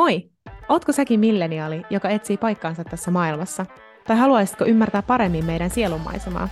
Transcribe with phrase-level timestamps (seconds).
[0.00, 0.30] Moi!
[0.68, 3.66] Ootko säkin milleniaali, joka etsii paikkaansa tässä maailmassa?
[4.06, 6.48] Tai haluaisitko ymmärtää paremmin meidän sielunmaisemaa?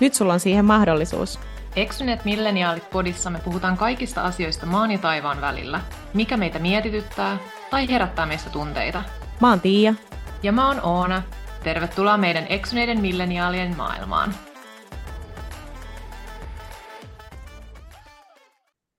[0.00, 1.40] Nyt sulla on siihen mahdollisuus.
[1.76, 5.80] Eksyneet milleniaalit podissa me puhutaan kaikista asioista maan ja taivaan välillä.
[6.14, 7.38] Mikä meitä mietityttää
[7.70, 9.02] tai herättää meistä tunteita.
[9.40, 9.94] Mä oon Tiia.
[10.42, 11.22] Ja mä oon Oona.
[11.64, 14.34] Tervetuloa meidän eksyneiden milleniaalien maailmaan.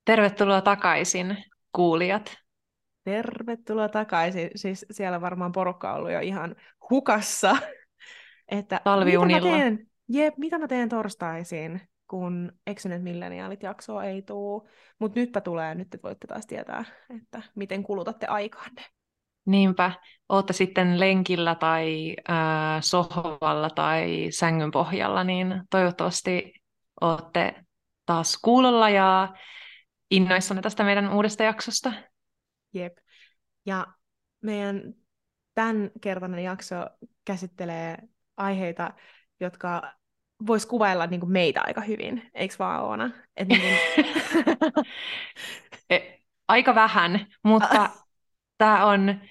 [0.06, 1.38] Tervetuloa takaisin,
[1.72, 2.46] kuulijat.
[3.08, 4.50] Tervetuloa takaisin.
[4.55, 6.56] Siis siellä varmaan porukka on ollut jo ihan
[6.89, 7.57] hukassa.
[8.52, 9.39] Että Talviunilla.
[9.39, 14.70] Mitä mä teen, jep, mitä mä teen torstaisin, kun Eksyneet milleniaalit jaksoa ei tuu.
[15.00, 16.86] Mutta nytpä tulee, nyt te voitte taas tietää,
[17.18, 18.82] että miten kulutatte aikaanne.
[19.46, 19.92] Niinpä,
[20.30, 22.36] ootte sitten lenkillä tai äh,
[22.82, 26.54] sohvalla tai sängyn pohjalla, niin toivottavasti
[27.02, 27.55] ootte
[28.05, 29.33] taas kuulolla ja
[30.11, 31.94] innoissanne tästä meidän uudesta jaksosta.
[32.73, 32.98] Jep.
[33.66, 33.88] Ja
[34.42, 34.94] meidän
[35.56, 36.75] tämän kertainen jakso
[37.25, 37.97] käsittelee
[38.38, 38.94] aiheita,
[39.39, 39.94] jotka
[40.47, 43.11] vois kuvailla niin kuin meitä aika hyvin, eikö vaan Oona?
[43.38, 43.61] Et niin
[46.47, 47.89] aika vähän, mutta
[48.58, 49.22] tämä on,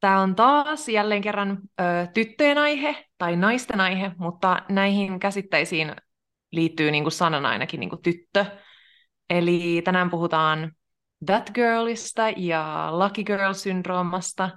[0.00, 5.96] tää on taas jälleen kerran ö, tyttöjen aihe tai naisten aihe, mutta näihin käsitteisiin
[6.52, 8.46] liittyy niin kuin sanana ainakin niin kuin tyttö.
[9.30, 10.72] Eli tänään puhutaan
[11.26, 14.50] That Girlista ja Lucky Girl-syndroomasta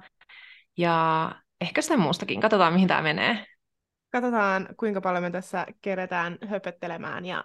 [0.78, 1.30] ja
[1.61, 2.42] ehkä sitä muustakin.
[2.42, 3.45] Katsotaan, mihin tämä menee.
[4.11, 7.44] Katsotaan, kuinka paljon me tässä keretään höpöttelemään ja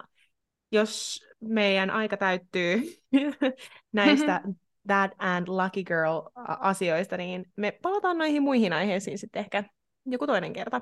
[0.71, 2.81] jos meidän aika täyttyy
[3.91, 4.41] näistä
[4.87, 9.63] That and Lucky Girl-asioista, niin me palataan näihin muihin aiheisiin sitten ehkä
[10.05, 10.81] joku toinen kerta.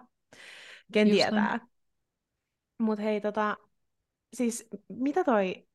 [0.93, 1.59] Ken Just tietää.
[2.77, 3.57] Mutta hei, tota,
[4.33, 5.67] siis mitä toi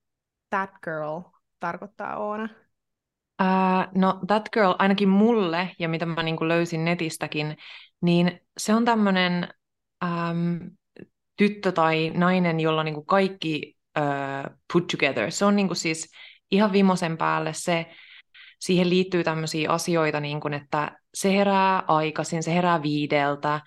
[0.51, 1.21] That Girl
[1.63, 2.49] tarkoittaa Oona?
[3.43, 7.57] Uh, no, That Girl, ainakin mulle, ja mitä mä niin löysin netistäkin,
[8.03, 9.49] niin se on tämmöinen
[10.05, 10.71] um,
[11.37, 15.31] tyttö tai nainen, jolla niin kaikki uh, put together.
[15.31, 16.13] Se on niin siis
[16.51, 17.87] ihan vimosen päälle se,
[18.59, 23.61] siihen liittyy tämmöisiä asioita, niin kuin, että se herää aikaisin, se herää viideltä,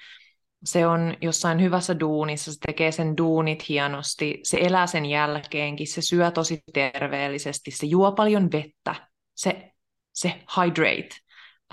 [0.65, 6.01] se on jossain hyvässä duunissa, se tekee sen duunit hienosti, se elää sen jälkeenkin, se
[6.01, 8.95] syö tosi terveellisesti, se juo paljon vettä,
[9.35, 9.71] se,
[10.13, 11.09] se hydrate,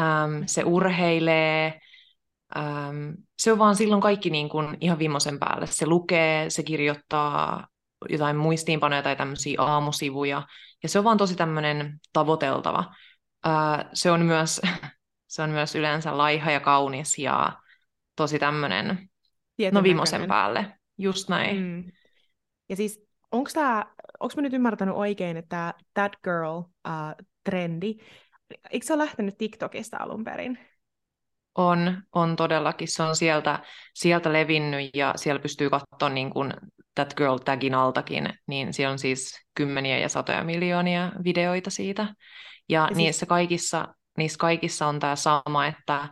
[0.00, 1.81] um, se urheilee,
[2.56, 5.66] um, se on vaan silloin kaikki niin kuin ihan viimeisen päälle.
[5.66, 7.66] Se lukee, se kirjoittaa
[8.08, 10.42] jotain muistiinpanoja tai tämmöisiä aamusivuja,
[10.82, 12.84] ja se on vaan tosi tämmöinen tavoiteltava.
[13.47, 14.60] Uh, se, on myös,
[15.28, 17.61] se on myös yleensä laiha ja kaunis ja
[18.16, 19.08] tosi tämmöinen,
[19.72, 21.56] no vimosen päälle, just näin.
[21.56, 21.92] Mm.
[22.68, 23.84] Ja siis, onko tämä,
[24.20, 28.02] onko mä nyt ymmärtänyt oikein, että that girl-trendi, uh,
[28.70, 30.58] eikö se ole lähtenyt TikTokista alun perin?
[31.54, 32.88] On, on todellakin.
[32.88, 33.58] Se on sieltä,
[33.94, 36.52] sieltä levinnyt ja siellä pystyy katsoa niin kuin
[36.94, 42.02] That Girl tagin altakin, niin siellä on siis kymmeniä ja satoja miljoonia videoita siitä.
[42.02, 42.96] Ja, ja siis...
[42.96, 46.08] niissä, kaikissa, niissä kaikissa on tämä sama, että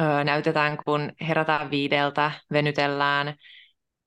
[0.00, 3.34] öö, näytetään, kun herätään viideltä, venytellään,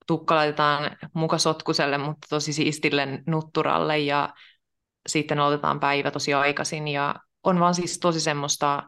[0.07, 4.33] tukka laitetaan muka sotkuselle, mutta tosi siistille nutturalle ja
[5.07, 8.83] sitten aloitetaan päivä tosi aikaisin ja on vaan siis tosi semmoista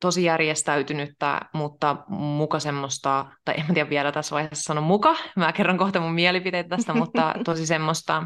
[0.00, 5.78] tosi järjestäytynyttä, mutta muka semmoista, tai en tiedä vielä tässä vaiheessa sano muka, mä kerron
[5.78, 8.20] kohta mun mielipiteitä tästä, mutta tosi semmoista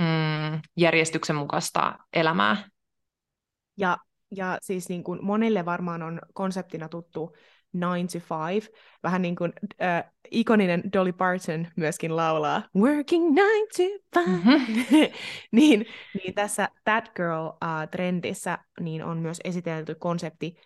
[0.00, 2.68] mm, järjestyksen mukaista elämää.
[3.78, 3.96] Ja
[4.30, 7.36] ja siis niin kuin monille varmaan on konseptina tuttu
[7.74, 8.70] 9 to 5,
[9.02, 9.52] vähän niin kuin
[9.82, 14.30] äh, ikoninen Dolly Parton myöskin laulaa Working 9 to 5.
[14.30, 15.08] Mm-hmm.
[15.52, 20.56] niin, niin tässä That Girl-trendissä äh, niin on myös esitelty konsepti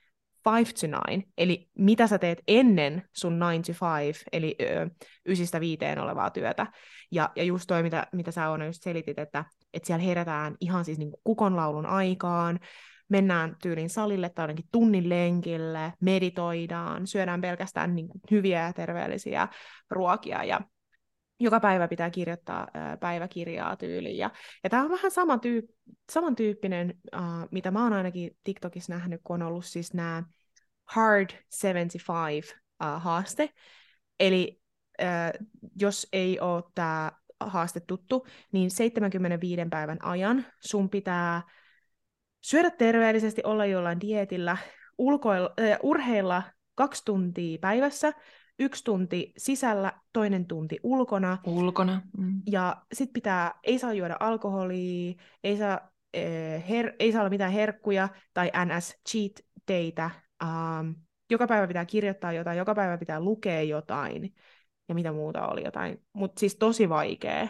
[0.58, 4.90] 5 to 9, eli mitä sä teet ennen sun 9 to 5, eli ö,
[5.26, 6.66] ysistä viiteen olevaa työtä.
[7.10, 10.84] Ja, ja just toi, mitä, mitä sä Oona just selitit, että, että siellä herätään ihan
[10.84, 12.60] siis niin kukonlaulun aikaan,
[13.12, 19.48] mennään tyylin salille tai ainakin tunnin lenkille, meditoidaan, syödään pelkästään niin hyviä ja terveellisiä
[19.90, 20.60] ruokia ja
[21.40, 22.68] joka päivä pitää kirjoittaa
[23.00, 24.18] päiväkirjaa tyyliin.
[24.18, 24.30] Ja,
[24.64, 27.20] ja tämä on vähän sama tyyp- samantyyppinen, uh,
[27.50, 30.22] mitä mä oon ainakin TikTokissa nähnyt, kun on ollut siis nämä
[30.84, 33.48] Hard 75-haaste.
[34.20, 34.60] Eli
[35.02, 35.46] uh,
[35.80, 41.42] jos ei ole tämä haaste tuttu, niin 75 päivän ajan sun pitää
[42.42, 44.56] syödä terveellisesti, olla jollain dietillä,
[44.98, 46.42] ulkoilla, äh, urheilla
[46.74, 48.12] kaksi tuntia päivässä,
[48.58, 51.38] yksi tunti sisällä, toinen tunti ulkona.
[51.46, 52.02] Ulkona.
[52.18, 52.42] Mm.
[52.50, 55.92] Ja sit pitää, ei saa juoda alkoholia, ei saa
[56.58, 59.32] her- ei saa olla mitään herkkuja tai ns cheat
[59.68, 60.10] daytä.
[60.42, 60.94] Um,
[61.30, 64.34] joka päivä pitää kirjoittaa jotain, joka päivä pitää lukea jotain
[64.88, 66.02] ja mitä muuta oli jotain.
[66.12, 67.48] Mutta siis tosi vaikea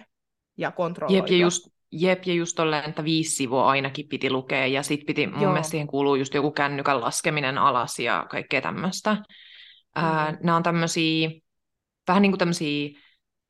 [0.57, 1.27] ja kontrolloitua.
[1.27, 5.07] Jep, ja just, jep, ja just tolleen, että viisi sivua ainakin piti lukea, ja sitten
[5.07, 5.53] piti, mun Joo.
[5.53, 9.13] mielestä siihen kuuluu just joku kännykän laskeminen alas ja kaikkea tämmöistä.
[9.13, 10.37] Mm-hmm.
[10.43, 11.31] Nämä on tämmöisiä,
[12.09, 12.89] vähän niin kuin tämmöisiä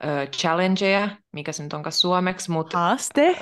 [0.04, 2.78] uh, challengeja, mikä se nyt onkaan suomeksi, mutta...
[2.78, 3.36] Haaste.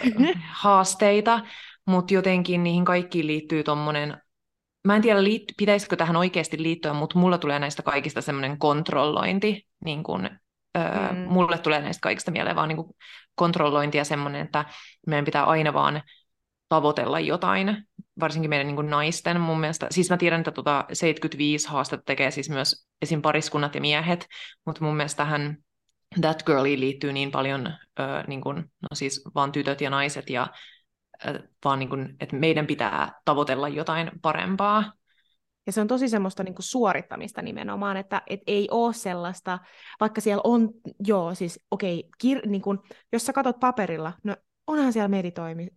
[0.63, 1.41] haasteita,
[1.87, 4.19] mutta jotenkin niihin kaikkiin liittyy tommonen
[4.85, 9.67] mä en tiedä, liit- pitäisikö tähän oikeasti liittyä, mutta mulla tulee näistä kaikista semmoinen kontrollointi,
[9.85, 10.31] niin kun,
[10.79, 11.19] öö, mm.
[11.19, 12.95] mulle tulee näistä kaikista mieleen vaan niin
[13.41, 14.65] kontrollointi ja semmoinen, että
[15.07, 16.03] meidän pitää aina vaan
[16.69, 17.89] tavoitella jotain,
[18.21, 19.87] varsinkin meidän niin kuin naisten mun mielestä.
[19.91, 23.23] Siis mä tiedän, että tuota 75 haastetta tekee siis myös esim.
[23.23, 24.27] pariskunnat ja miehet,
[24.67, 25.57] mutta mun mielestä tähän
[26.21, 30.47] That Girliin liittyy niin paljon, öö, niin kuin, no siis vaan tytöt ja naiset ja
[31.65, 34.93] vaan niin kuin, että meidän pitää tavoitella jotain parempaa.
[35.71, 39.59] Ja se on tosi semmoista niin kuin suorittamista nimenomaan, että et ei ole sellaista,
[40.01, 40.71] vaikka siellä on,
[41.07, 42.63] joo, siis okei, okay, kir- niin
[43.13, 44.37] jos sä katsot paperilla, no
[44.67, 45.09] onhan siellä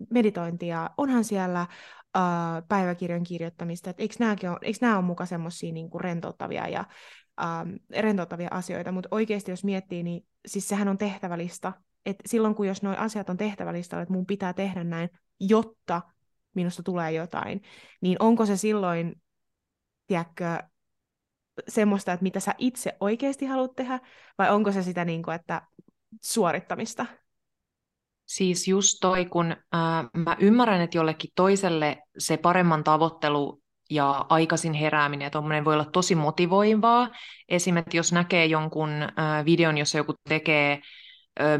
[0.09, 1.67] meditointia, onhan siellä
[2.17, 4.15] uh, päiväkirjan kirjoittamista, että eikö,
[4.61, 6.85] eikö nämä ole muka semmoisia niin rentouttavia ja
[7.41, 11.73] um, rentouttavia asioita, mutta oikeasti jos miettii, niin siis sehän on tehtävälista,
[12.05, 15.09] että silloin kun jos nuo asiat on tehtävälistalla, että mun pitää tehdä näin,
[15.39, 16.01] jotta
[16.55, 17.61] minusta tulee jotain,
[18.01, 19.22] niin onko se silloin,
[20.07, 20.57] tiedätkö,
[21.67, 23.99] semmoista, että mitä sä itse oikeasti haluat tehdä,
[24.37, 25.61] vai onko se sitä, niin kuin, että
[26.21, 27.05] suorittamista?
[28.25, 34.73] Siis just toi, kun äh, mä ymmärrän, että jollekin toiselle se paremman tavoittelu ja aikaisin
[34.73, 37.09] herääminen ja voi olla tosi motivoivaa.
[37.49, 40.81] Esimerkiksi jos näkee jonkun äh, videon, jossa joku tekee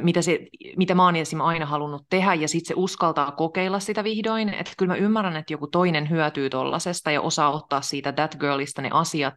[0.01, 0.39] mitä, se,
[0.77, 4.49] mitä mä oon aina halunnut tehdä, ja sitten se uskaltaa kokeilla sitä vihdoin.
[4.49, 8.81] Että kyllä mä ymmärrän, että joku toinen hyötyy tollasesta ja osaa ottaa siitä that girlista
[8.81, 9.33] ne asiat,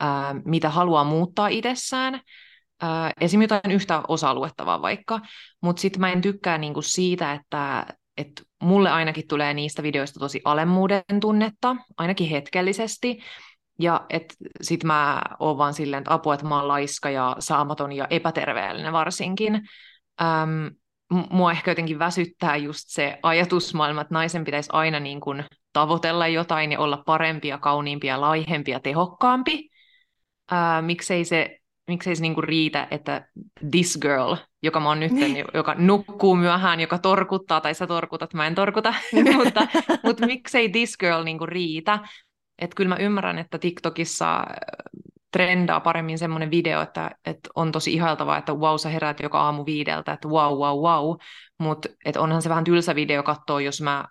[0.00, 2.20] ää, mitä haluaa muuttaa itsessään.
[2.82, 5.20] Ää, esimerkiksi jotain yhtä osa-aluetta vaan vaikka.
[5.60, 7.86] Mutta sitten mä en tykkää niinku siitä, että
[8.16, 13.18] et mulle ainakin tulee niistä videoista tosi alemmuuden tunnetta, ainakin hetkellisesti.
[13.80, 17.92] Ja että sit mä oon vaan silleen, että apua, että mä oon laiska ja saamaton
[17.92, 19.54] ja epäterveellinen varsinkin.
[20.20, 20.70] Öm,
[21.30, 26.72] mua ehkä jotenkin väsyttää just se ajatusmaailma, että naisen pitäisi aina niin kuin tavoitella jotain
[26.72, 29.70] ja olla parempi ja kauniimpi ja laihempi ja tehokkaampi.
[30.50, 33.28] Ää, miksei se, miksei se niin kuin riitä, että
[33.70, 35.44] this girl, joka mä oon nyt, niin.
[35.54, 38.94] joka nukkuu myöhään, joka torkuttaa, tai sä torkutat, mä en torkuta,
[39.36, 39.66] mutta,
[40.04, 41.98] mutta miksei this girl niin kuin riitä,
[42.60, 44.44] että kyllä mä ymmärrän, että TikTokissa äh,
[45.32, 49.66] trendaa paremmin semmoinen video, että, että on tosi ihailtavaa, että wow, sä heräät joka aamu
[49.66, 51.16] viideltä, että wow, wow, wow,
[51.58, 54.04] mutta onhan se vähän tylsä video katsoa, jos mä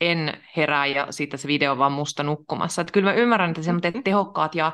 [0.00, 2.82] en herää ja sitten se video on vaan musta nukkumassa.
[2.82, 4.04] Että kyllä mä ymmärrän, että semmoiset mm-hmm.
[4.04, 4.72] tehokkaat ja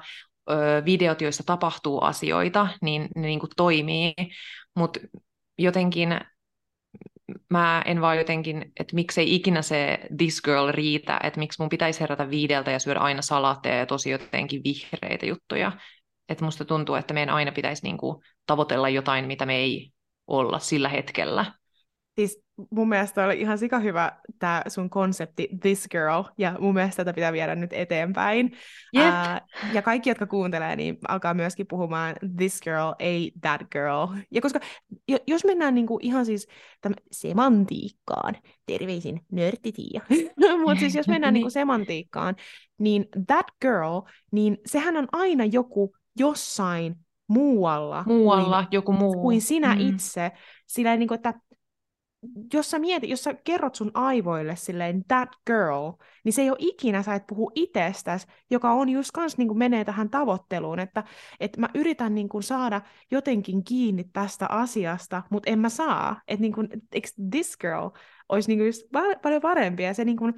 [0.51, 4.15] ö, videot, joissa tapahtuu asioita, niin ne niin kuin toimii,
[4.77, 5.01] mutta
[5.59, 6.21] jotenkin
[7.50, 12.00] mä en vaan jotenkin, että miksei ikinä se this girl riitä, että miksi mun pitäisi
[12.00, 15.73] herätä viideltä ja syödä aina salaatteja ja tosi jotenkin vihreitä juttuja.
[16.29, 19.93] Että musta tuntuu, että meidän aina pitäisi niinku tavoitella jotain, mitä me ei
[20.27, 21.58] olla sillä hetkellä.
[22.19, 26.97] Siis mun mielestä oli ihan sika hyvä tämä sun konsepti This Girl, ja mun mielestä
[27.05, 28.53] tätä pitää viedä nyt eteenpäin.
[28.97, 29.06] Yep.
[29.06, 34.07] Uh, ja kaikki, jotka kuuntelee, niin alkaa myöskin puhumaan This Girl, ei That Girl.
[34.31, 34.61] Ja koska
[35.26, 36.49] jos mennään niinku ihan siis
[36.81, 40.00] täm, semantiikkaan, terveisin nörttitiia,
[40.64, 42.37] mutta siis jos mennään niinku semantiikkaan,
[42.78, 44.00] niin That Girl,
[44.33, 46.97] niin sehän on aina joku jossain
[47.28, 49.14] muualla, muualla kuin, joku muu.
[49.23, 49.81] kuin sinä mm.
[49.81, 50.31] itse.
[50.66, 51.35] Sillä niin kuin, että
[52.55, 55.93] jos sä mietit, jos sä kerrot sun aivoille silleen that girl,
[56.25, 59.59] niin se ei ole ikinä, sä et puhu itsestäsi, joka on just kans niin kuin
[59.59, 61.05] menee tähän tavoitteluun, että,
[61.41, 66.21] että mä yritän niin kuin saada jotenkin kiinni tästä asiasta, mutta en mä saa.
[66.29, 66.69] Että niin kuin,
[67.31, 67.89] this girl
[68.29, 68.83] olisi niin kuin just
[69.23, 70.35] paljon parempi ja se niin kuin,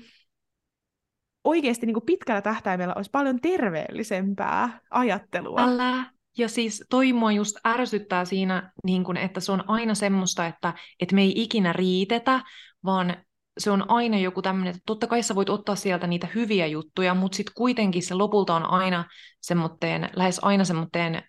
[1.45, 5.61] oikeasti niin kuin pitkällä tähtäimellä olisi paljon terveellisempää ajattelua.
[5.61, 6.05] Älä
[6.41, 10.75] ja siis toi mua just ärsyttää siinä, niin kun, että se on aina semmoista, että,
[11.01, 12.41] että me ei ikinä riitetä,
[12.85, 13.17] vaan
[13.59, 17.15] se on aina joku tämmöinen, että totta kai sä voit ottaa sieltä niitä hyviä juttuja,
[17.15, 19.05] mutta sitten kuitenkin se lopulta on aina
[19.41, 21.23] semmoitteen, lähes aina semmoitteen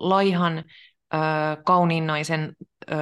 [0.00, 1.18] laihan, ö,
[1.64, 2.52] kauniin naisen
[2.90, 2.94] ö,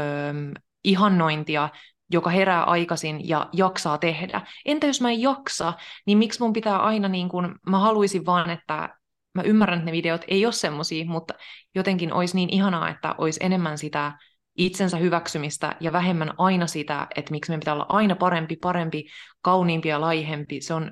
[0.84, 1.68] ihannointia,
[2.12, 4.40] joka herää aikaisin ja jaksaa tehdä.
[4.64, 5.72] Entä jos mä en jaksa,
[6.06, 8.96] niin miksi mun pitää aina niin kun, mä haluaisin vaan, että
[9.36, 11.34] mä ymmärrän, että ne videot ei ole semmosia, mutta
[11.74, 14.12] jotenkin olisi niin ihanaa, että olisi enemmän sitä
[14.56, 19.04] itsensä hyväksymistä ja vähemmän aina sitä, että miksi meidän pitää olla aina parempi, parempi,
[19.42, 20.60] kauniimpi ja laihempi.
[20.60, 20.90] Se, on,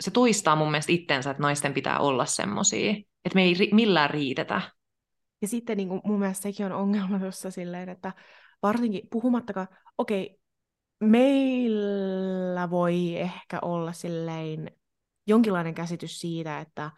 [0.00, 2.90] se toistaa mun mielestä itsensä, että naisten pitää olla semmoisia,
[3.24, 4.60] että me ei ri, millään riitetä.
[5.42, 8.12] Ja sitten niin kuin, mun mielestä sekin on ongelma tuossa silleen, että
[8.62, 10.36] varsinkin puhumattakaan, okei, okay,
[11.00, 14.70] meillä voi ehkä olla silleen
[15.26, 16.90] jonkinlainen käsitys siitä, että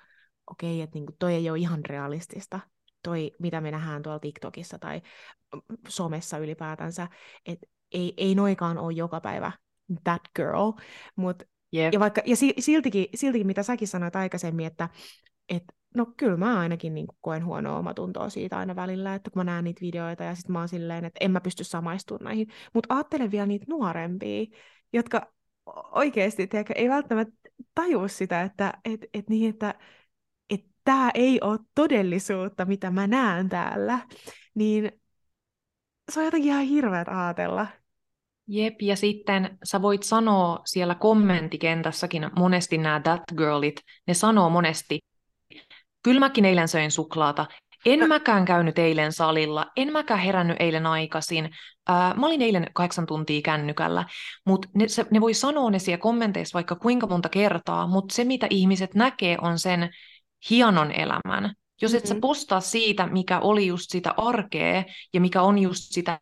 [0.50, 2.60] okei, okay, että niin kuin toi ei ole ihan realistista,
[3.02, 5.02] toi, mitä me nähdään tuolla TikTokissa tai
[5.88, 7.08] somessa ylipäätänsä,
[7.46, 9.52] että ei, ei noikaan ole joka päivä
[10.04, 10.72] that girl,
[11.16, 11.42] mut,
[11.74, 11.92] yep.
[11.92, 14.88] ja, vaikka, ja siltikin, siltikin, mitä säkin sanoit aikaisemmin, että
[15.48, 15.64] et,
[15.94, 19.64] no kyllä mä ainakin niin koen huonoa omatuntoa siitä aina välillä, että kun mä näen
[19.64, 23.30] niitä videoita ja sitten mä oon silleen, että en mä pysty samaistumaan näihin, mutta ajattelen
[23.30, 24.46] vielä niitä nuorempia,
[24.92, 25.32] jotka
[25.92, 27.34] oikeasti ei välttämättä
[27.74, 29.74] tajua sitä, että et, et niin, että
[30.88, 33.98] tämä ei ole todellisuutta, mitä mä näen täällä,
[34.54, 34.92] niin
[36.12, 37.66] se on jotenkin ihan hirveät ajatella.
[38.46, 44.98] Jep, ja sitten sä voit sanoa siellä kommenttikentässäkin monesti nämä that girlit, ne sanoo monesti,
[46.02, 47.46] kyllä mäkin eilen söin suklaata,
[47.86, 51.50] en mäkään käynyt eilen salilla, en mäkään herännyt eilen aikaisin,
[51.88, 54.04] ää, mä olin eilen kahdeksan tuntia kännykällä,
[54.46, 58.46] mutta ne, ne voi sanoa ne siellä kommenteissa vaikka kuinka monta kertaa, mutta se mitä
[58.50, 59.90] ihmiset näkee on sen
[60.50, 61.54] hienon elämän.
[61.82, 62.16] Jos et mm-hmm.
[62.16, 66.20] sä postaa siitä, mikä oli just sitä arkea ja mikä on just sitä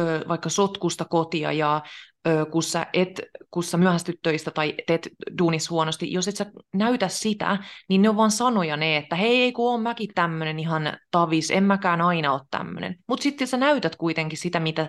[0.00, 1.82] ö, vaikka sotkusta kotia ja
[2.28, 3.20] ö, kun, sä et,
[3.50, 5.08] kun sä myöhästyt töistä tai teet
[5.38, 7.58] duunis huonosti, jos et sä näytä sitä,
[7.88, 11.64] niin ne on vaan sanoja ne, että hei, kun on mäkin tämmöinen ihan tavis, en
[11.64, 12.96] mäkään aina ole tämmöinen.
[13.08, 14.88] Mutta sitten sä näytät kuitenkin sitä, mitä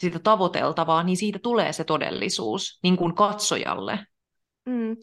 [0.00, 3.98] sitä tavoiteltavaa, niin siitä tulee se todellisuus niin kuin katsojalle.
[4.66, 4.96] Mm.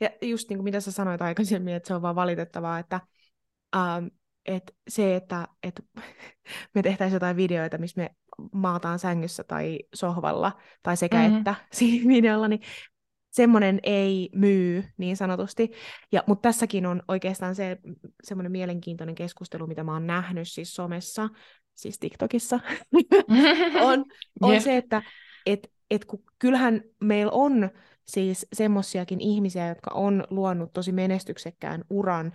[0.00, 3.00] Ja just niin kuin mitä sä sanoit aikaisemmin, että se on vaan valitettavaa, että
[3.76, 4.06] ähm,
[4.46, 5.84] et se, että et
[6.74, 8.10] me tehtäisiin jotain videoita, missä me
[8.52, 10.52] maataan sängyssä tai sohvalla,
[10.82, 11.38] tai sekä mm-hmm.
[11.38, 12.60] että siinä videolla, niin
[13.30, 15.70] semmoinen ei myy niin sanotusti.
[16.12, 17.78] Ja, mutta tässäkin on oikeastaan se
[18.22, 21.28] semmoinen mielenkiintoinen keskustelu, mitä mä oon nähnyt siis somessa,
[21.74, 22.60] siis TikTokissa,
[23.82, 24.04] on,
[24.40, 24.62] on yeah.
[24.62, 25.02] se, että
[25.46, 27.70] et, et kun, kyllähän meillä on
[28.06, 32.32] siis semmoisiakin ihmisiä, jotka on luonut tosi menestyksekkään uran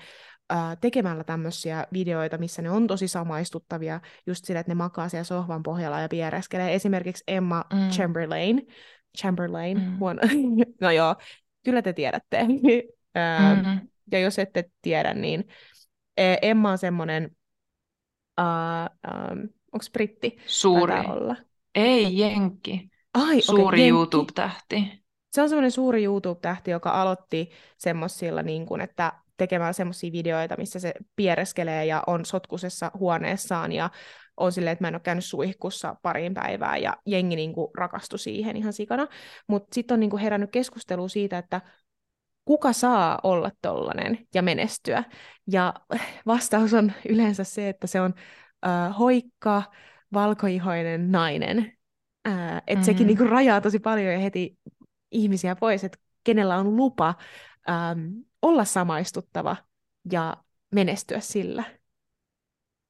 [0.50, 5.24] ää, tekemällä tämmöisiä videoita, missä ne on tosi samaistuttavia, just sillä, että ne makaa siellä
[5.24, 6.76] sohvan pohjalla ja piereskelee.
[6.76, 7.90] Esimerkiksi Emma mm.
[7.90, 8.68] Chamberlain,
[9.18, 10.00] Chamberlain, mm.
[10.00, 10.22] huono.
[10.82, 11.16] no joo,
[11.64, 12.44] kyllä te tiedätte.
[12.48, 13.88] mm-hmm.
[14.12, 15.48] Ja jos ette tiedä, niin
[16.18, 17.36] e, Emma on semmoinen,
[18.42, 19.40] uh, um,
[19.72, 20.38] onko britti?
[20.46, 20.94] Suuri.
[20.94, 21.36] Olla.
[21.76, 22.90] Ei, jenkki.
[23.14, 25.05] Ai, Suuri okay, YouTube-tähti
[25.36, 30.80] se on semmoinen suuri YouTube-tähti, joka aloitti semmoisilla, niin kuin, että tekemään semmoisia videoita, missä
[30.80, 33.90] se piereskelee ja on sotkusessa huoneessaan ja
[34.38, 38.20] on silleen, että mä en ole käynyt suihkussa pariin päivään ja jengi niin kuin rakastui
[38.20, 39.08] siihen ihan sikana.
[39.48, 41.62] Mutta sitten on niin kuin herännyt keskustelu siitä, että
[42.46, 45.04] kuka saa olla tollanen ja menestyä.
[45.52, 45.74] Ja
[46.26, 48.14] vastaus on yleensä se, että se on
[48.68, 49.64] äh, hoikka,
[50.14, 51.58] valkoihoinen nainen.
[52.28, 52.84] Äh, että mm-hmm.
[52.84, 54.58] sekin niin kuin rajaa tosi paljon ja heti
[55.12, 57.14] ihmisiä pois, että kenellä on lupa
[57.70, 58.00] ähm,
[58.42, 59.56] olla samaistuttava
[60.12, 60.38] ja
[60.72, 61.64] menestyä sillä.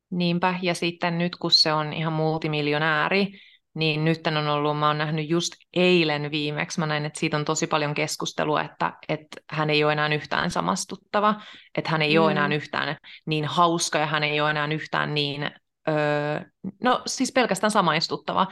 [0.09, 3.39] Niinpä, ja sitten nyt kun se on ihan multimiljonääri,
[3.73, 7.45] niin nyt on ollut, mä oon nähnyt just eilen viimeksi, mä näin, että siitä on
[7.45, 11.41] tosi paljon keskustelua, että, että hän ei ole enää yhtään samastuttava,
[11.77, 12.23] että hän ei mm.
[12.23, 15.51] ole enää yhtään niin hauska ja hän ei ole enää yhtään niin,
[15.87, 16.41] öö,
[16.83, 18.47] no siis pelkästään samaistuttava,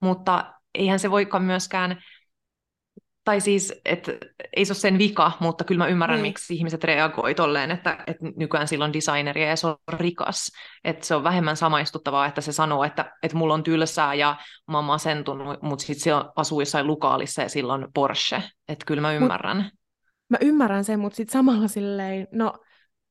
[0.00, 2.02] mutta eihän se voikaan myöskään
[3.26, 4.12] tai siis, että
[4.56, 6.30] ei se ole sen vika, mutta kyllä mä ymmärrän, niin.
[6.30, 10.52] miksi ihmiset reagoi tolleen, että, että nykyään silloin designeria ja se on rikas.
[10.84, 14.36] Että se on vähemmän samaistuttavaa, että se sanoo, että, että mulla on tylsää ja
[14.70, 18.42] mä oon masentunut, mutta sitten se asuu jossain lukaalissa ja silloin Porsche.
[18.68, 19.56] Että kyllä mä ymmärrän.
[19.56, 19.72] Mut,
[20.30, 22.52] mä ymmärrän sen, mutta sitten samalla silleen, no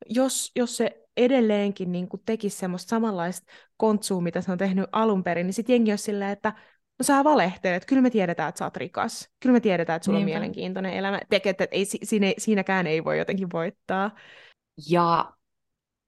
[0.10, 5.46] jos, jos se edelleenkin niin tekisi semmoista samanlaista kontsua, mitä se on tehnyt alun perin,
[5.48, 6.54] niin sitten jengi olisi silleen, että
[7.00, 10.20] no sä valehtelet, kyllä me tiedetään, että sä oot rikas, kyllä me tiedetään, että sulla
[10.20, 10.30] Niinpä.
[10.30, 14.12] on mielenkiintoinen elämä, Teke, että ei, siinä, siinäkään ei voi jotenkin voittaa.
[14.90, 15.34] Ja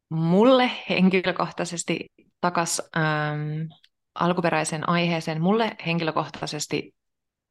[0.10, 2.06] mulle henkilökohtaisesti
[2.41, 3.72] takas ähm,
[4.15, 6.96] alkuperäiseen aiheeseen, mulle henkilökohtaisesti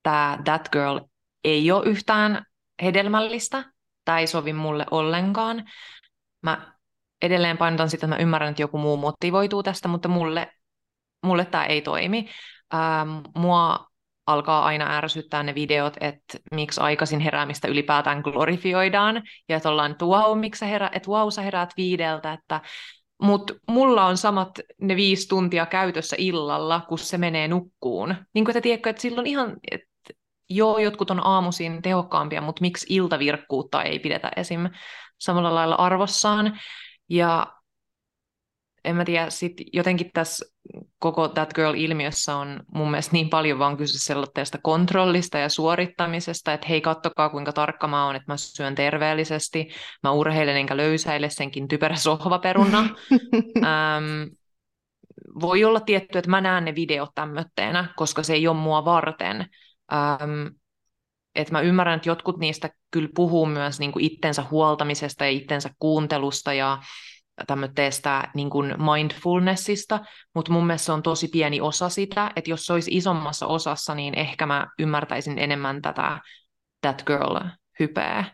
[0.03, 1.01] tämä That Girl
[1.45, 2.45] ei ole yhtään
[2.83, 3.65] hedelmällistä,
[4.05, 5.65] tämä ei sovi mulle ollenkaan.
[6.43, 6.77] Mä
[7.23, 10.53] edelleen painotan sitä, että mä ymmärrän, että joku muu motivoituu tästä, mutta mulle,
[11.23, 12.29] mulle tämä ei toimi.
[12.75, 13.87] Ähm, mua
[14.27, 20.05] alkaa aina ärsyttää ne videot, että miksi aikaisin heräämistä ylipäätään glorifioidaan, ja että ollaan, että
[20.05, 22.61] wow, miksi sä, herä, että wow, sä heräät viideltä, että
[23.23, 28.15] mutta mulla on samat ne viisi tuntia käytössä illalla, kun se menee nukkuun.
[28.35, 29.87] Niin kuin te tiedätkö, että silloin ihan, että
[30.51, 34.71] joo, jotkut on aamuisin tehokkaampia, mutta miksi iltavirkkuutta ei pidetä esim.
[35.19, 36.61] samalla lailla arvossaan.
[37.09, 37.47] Ja
[38.87, 40.47] en mä tiedä, sit jotenkin tässä
[40.99, 46.67] koko That Girl-ilmiössä on mun mielestä niin paljon vaan kyse sellaisesta kontrollista ja suorittamisesta, että
[46.67, 49.69] hei, kattokaa kuinka tarkka mä oon, että mä syön terveellisesti,
[50.03, 52.79] mä urheilen enkä löysäile senkin typerä sohvaperuna.
[53.57, 54.23] ähm,
[55.41, 59.47] voi olla tietty, että mä näen ne videot tämmötteenä, koska se ei ole mua varten.
[59.93, 60.47] Ähm,
[61.35, 65.71] että mä ymmärrän, että jotkut niistä kyllä puhuu myös niin kuin itsensä huoltamisesta ja itsensä
[65.79, 66.79] kuuntelusta ja
[67.47, 70.01] tämmöistä niin kuin mindfulnessista,
[70.35, 73.95] mutta mun mielestä se on tosi pieni osa sitä, että jos se olisi isommassa osassa,
[73.95, 76.21] niin ehkä mä ymmärtäisin enemmän tätä
[76.81, 78.25] that girl-hypeä.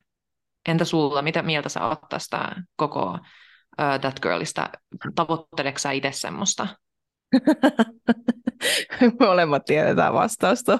[0.69, 4.71] Entä sulla, mitä mieltä sä oot tästä koko uh, that girlista?
[5.15, 6.67] Tavoitteleeko sä itse semmoista?
[9.21, 10.79] Molemmat tiedetään vastausta.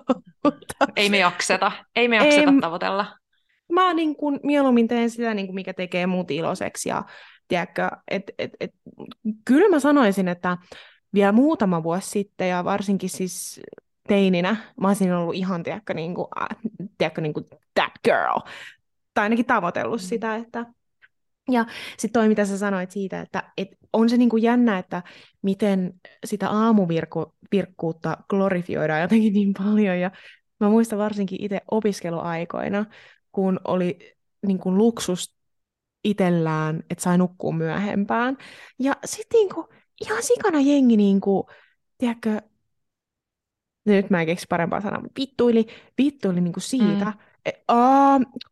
[0.97, 3.07] Ei me jakseta, ei me jakseta ei, tavoitella.
[3.73, 7.03] Mä niin kuin, mieluummin teen sitä, niin kuin mikä tekee mut iloiseksi ja
[7.49, 8.75] tiedätkö, et, et, et,
[9.45, 10.59] kyllä mä sanoisin, että
[11.15, 13.61] vielä muutama vuosi sitten ja varsinkin siis
[14.09, 16.57] teininä mä olisin ollut ihan, tiedätkö, niin kuin, äh,
[16.99, 18.39] tiedätkö, niin kuin that girl.
[19.15, 20.07] Tai ainakin tavoitellut mm.
[20.07, 20.67] sitä, että
[21.51, 21.67] ja
[21.99, 25.03] sitten toi, mitä sä sanoit siitä, että et on se niinku jännä, että
[25.43, 25.95] miten
[26.25, 30.01] sitä aamuvirkkuutta glorifioidaan jotenkin niin paljon.
[30.01, 30.11] Ja
[30.61, 32.85] mä muistan varsinkin itse opiskeluaikoina,
[33.33, 35.37] kun oli niinku luksus
[36.05, 38.37] itsellään, että sai nukkua myöhempään.
[38.79, 39.69] Ja sitten niinku,
[40.01, 41.47] ihan sikana jengi, niinku,
[41.99, 42.41] tiedätkö,
[43.85, 45.67] nyt mä en keksi parempaa sanaa, mutta vittuili,
[45.99, 47.13] vittuili niinku siitä, mm.
[47.45, 47.63] että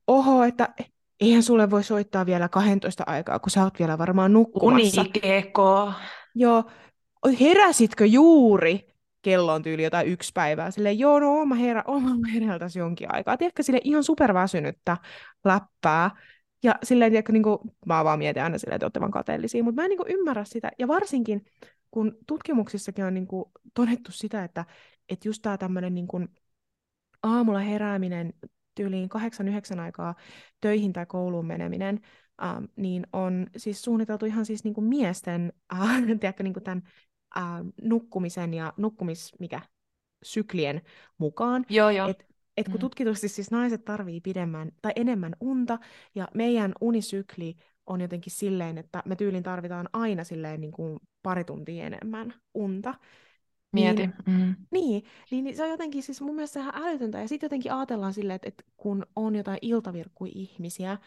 [0.07, 0.75] oho, että
[1.21, 5.01] eihän sulle voi soittaa vielä 12 aikaa, kun sä oot vielä varmaan nukkumassa.
[5.01, 5.93] Unikeko.
[6.35, 6.65] Joo,
[7.41, 8.91] heräsitkö juuri?
[9.23, 10.71] Kello on tyyli jotain yksi päivää.
[10.71, 13.37] Silleen, joo, no mä, herä, oh, mä herältäs jonkin aikaa.
[13.37, 14.97] Tiedätkö, sille ihan superväsynyttä
[15.45, 16.11] läppää.
[16.63, 19.81] Ja silleen, tiedätkö, niin kuin, mä vaan mietin aina silleen, että olette vaan kateellisia, mutta
[19.81, 20.71] mä en niin kuin, ymmärrä sitä.
[20.79, 21.45] Ja varsinkin,
[21.91, 24.65] kun tutkimuksissakin on niin kuin, todettu sitä, että,
[25.09, 26.29] että just tämä tämmöinen niin kuin,
[27.23, 28.33] aamulla herääminen
[28.75, 30.15] tyyliin kahdeksan, yhdeksän aikaa
[30.61, 32.01] töihin tai kouluun meneminen,
[32.43, 36.83] ähm, niin on siis suunniteltu ihan siis niin kuin miesten, äh, tiedätkö, niin kuin tämän
[37.37, 37.45] äh,
[37.83, 39.61] nukkumisen ja nukkumis, mikä,
[40.23, 40.83] syklien
[41.19, 41.65] mukaan.
[41.69, 42.09] Joo, joo.
[42.09, 42.30] Et
[42.61, 42.81] et kun mm.
[42.81, 45.79] tutkitusti siis naiset tarvii pidemmän tai enemmän unta,
[46.15, 51.45] ja meidän unisykli on jotenkin silleen, että me tyylin tarvitaan aina silleen niin kuin pari
[51.45, 52.95] tuntia enemmän unta.
[53.73, 54.03] Mieti.
[54.03, 54.55] Niin, mm.
[54.71, 57.19] niin, niin, niin se on jotenkin siis mun mielestä ihan älytöntä.
[57.19, 60.99] Ja sitten jotenkin ajatellaan silleen, että, että kun on jotain iltavirkkuihmisiä,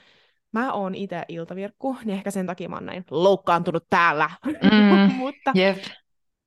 [0.51, 4.29] mä oon itse iltavirkku, niin ehkä sen takia mä oon näin loukkaantunut täällä.
[4.45, 5.77] Mm, mutta, yep.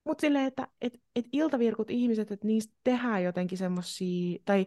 [0.05, 4.67] mutta silleen, että et, et iltavirkut ihmiset, että niistä tehdään jotenkin semmosia, tai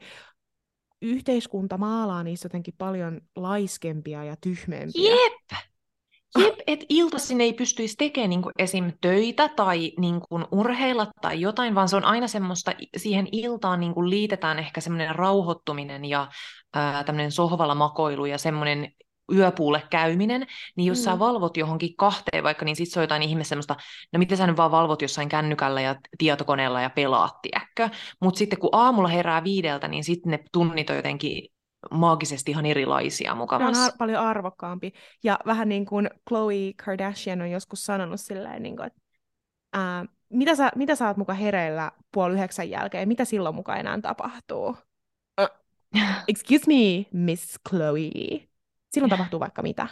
[1.02, 5.12] yhteiskunta maalaa niistä jotenkin paljon laiskempia ja tyhmempiä.
[5.12, 5.62] Jep!
[6.40, 8.92] Jep, että iltaisin ei pystyisi tekemään niin esim.
[9.02, 13.94] töitä tai niin kuin urheilla tai jotain, vaan se on aina semmoista, siihen iltaan niin
[13.94, 16.28] kuin liitetään ehkä semmoinen rauhoittuminen ja
[16.74, 18.92] ää, tämmöinen sohvalla makoilu ja semmoinen
[19.34, 21.04] yöpuulle käyminen, niin jos mm.
[21.04, 23.76] sä valvot johonkin kahteen vaikka, niin sit se on jotain ihme semmoista,
[24.14, 27.90] no miten sä nyt vaan valvot jossain kännykällä ja tietokoneella ja pelaat, tiedätkö?
[28.22, 31.44] Mutta sitten kun aamulla herää viideltä, niin sitten ne tunnit on jotenkin
[31.92, 33.74] maagisesti ihan erilaisia mukavasti.
[33.74, 34.94] Ne on ar- paljon arvokkaampi.
[35.24, 39.02] Ja vähän niin kuin Chloe Kardashian on joskus sanonut silleen, niin kuin, että
[39.74, 44.02] ää, mitä, sä, mitä sä oot muka hereillä puoli yhdeksän jälkeen, mitä silloin muka enää
[44.02, 44.78] tapahtuu?
[46.28, 48.49] Excuse me, Miss Chloe
[48.92, 49.88] silloin tapahtuu vaikka mitä.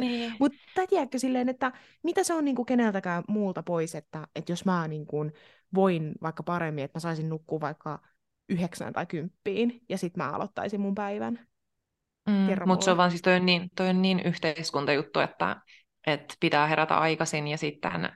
[0.00, 0.34] Niin.
[0.40, 4.88] Mutta tiedätkö silleen, että mitä se on niinku keneltäkään muulta pois, että, että jos mä
[4.88, 5.30] niinku
[5.74, 7.98] voin vaikka paremmin, että mä saisin nukkua vaikka
[8.48, 11.48] yhdeksän tai kymppiin, ja sitten mä aloittaisin mun päivän.
[12.28, 15.56] Mm, Mutta se on vaan siis toi on niin, toi on niin yhteiskuntajuttu, että,
[16.06, 18.08] että pitää herätä aikaisin ja sitten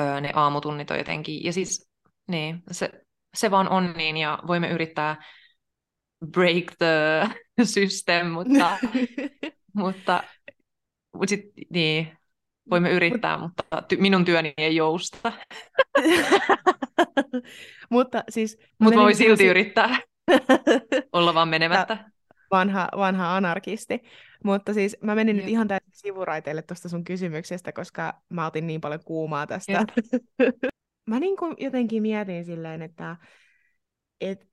[0.00, 1.90] öö, ne aamutunnit on jotenkin, ja siis
[2.28, 2.90] niin, se,
[3.34, 5.22] se vaan on niin, ja voimme yrittää
[6.26, 7.28] break the
[7.64, 8.78] system, mutta,
[9.74, 10.24] mutta,
[11.14, 12.18] mutta sit, niin,
[12.70, 15.32] voimme yrittää, mutta ty- minun työni ei jousta.
[17.90, 18.58] mutta siis...
[18.80, 19.98] Mutta voi silti si- yrittää
[21.12, 22.10] olla vaan menemättä.
[22.50, 24.00] Vanha, vanha anarkisti.
[24.44, 25.44] Mutta siis mä menin Jep.
[25.44, 29.84] nyt ihan täysin sivuraiteille tuosta sun kysymyksestä, koska mä otin niin paljon kuumaa tästä.
[31.10, 33.16] mä niin kuin jotenkin mietin silleen, että
[34.20, 34.48] et,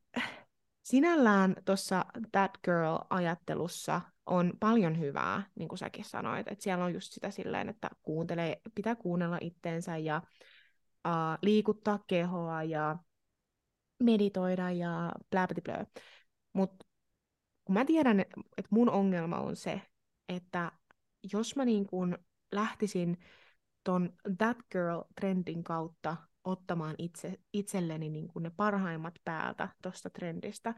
[0.90, 7.14] sinällään tuossa That Girl-ajattelussa on paljon hyvää, niin kuin säkin sanoit, että siellä on just
[7.14, 10.22] sitä silleen, että kuuntelee, pitää kuunnella itteensä ja
[11.08, 12.98] uh, liikuttaa kehoa ja
[14.04, 15.86] meditoida ja blä blä
[16.54, 16.86] Mutta
[17.66, 19.82] kun mä tiedän, että mun ongelma on se,
[20.30, 20.72] että
[21.34, 22.18] jos mä niin kun
[22.52, 23.18] lähtisin
[23.84, 26.18] ton That Girl-trendin kautta
[26.50, 30.76] ottamaan itse, itselleni niin kun ne parhaimmat päältä tuosta trendistä,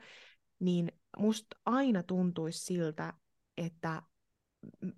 [0.59, 3.13] niin musta aina tuntuisi siltä,
[3.57, 4.01] että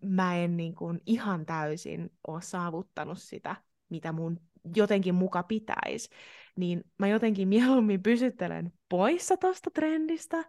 [0.01, 3.55] mä en niin kun ihan täysin ole saavuttanut sitä,
[3.89, 4.39] mitä mun
[4.75, 6.09] jotenkin muka pitäisi,
[6.57, 10.43] niin mä jotenkin mieluummin pysyttelen poissa tosta trendistä,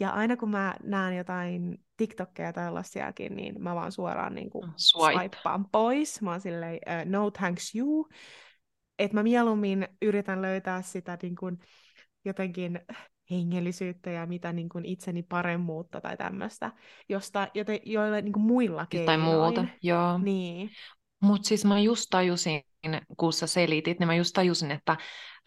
[0.00, 4.72] ja aina kun mä näen jotain TikTokkeja tai tällaisiakin, niin mä vaan suoraan niin kuin
[4.76, 5.36] Swipe.
[5.72, 6.22] pois.
[6.22, 8.08] Mä oon silleen, uh, no thanks you.
[8.98, 11.58] Että mä mieluummin yritän löytää sitä niin kuin
[12.24, 12.80] jotenkin
[13.30, 16.72] hengellisyyttä ja mitä niin kuin itseni paremmuutta tai tämmöistä,
[17.08, 19.06] josta, jote, joilla niin kuin muilla keinoin.
[19.06, 20.18] Tai muuta, joo.
[20.18, 20.70] Niin.
[21.22, 22.62] Mutta siis mä just tajusin,
[23.16, 24.96] kun sä selitit, niin mä just tajusin, että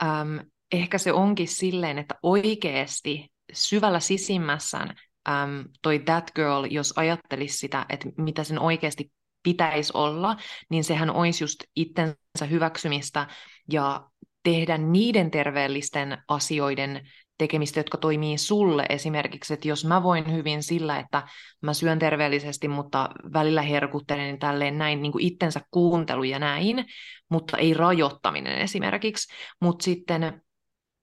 [0.03, 0.39] äm,
[0.71, 4.95] ehkä se onkin silleen, että oikeasti syvällä sisimmässään
[5.29, 9.11] äm, toi That Girl, jos ajattelisi sitä, että mitä sen oikeasti
[9.43, 10.37] pitäisi olla,
[10.69, 13.27] niin sehän olisi just itsensä hyväksymistä
[13.71, 14.09] ja
[14.43, 17.01] tehdä niiden terveellisten asioiden
[17.37, 18.85] tekemistä, jotka toimii sulle.
[18.89, 21.27] Esimerkiksi, että jos mä voin hyvin sillä, että
[21.61, 26.85] mä syön terveellisesti, mutta välillä herkuttelen niin tälleen näin niin kuin itsensä kuuntelu ja näin,
[27.29, 30.41] mutta ei rajoittaminen esimerkiksi, mutta sitten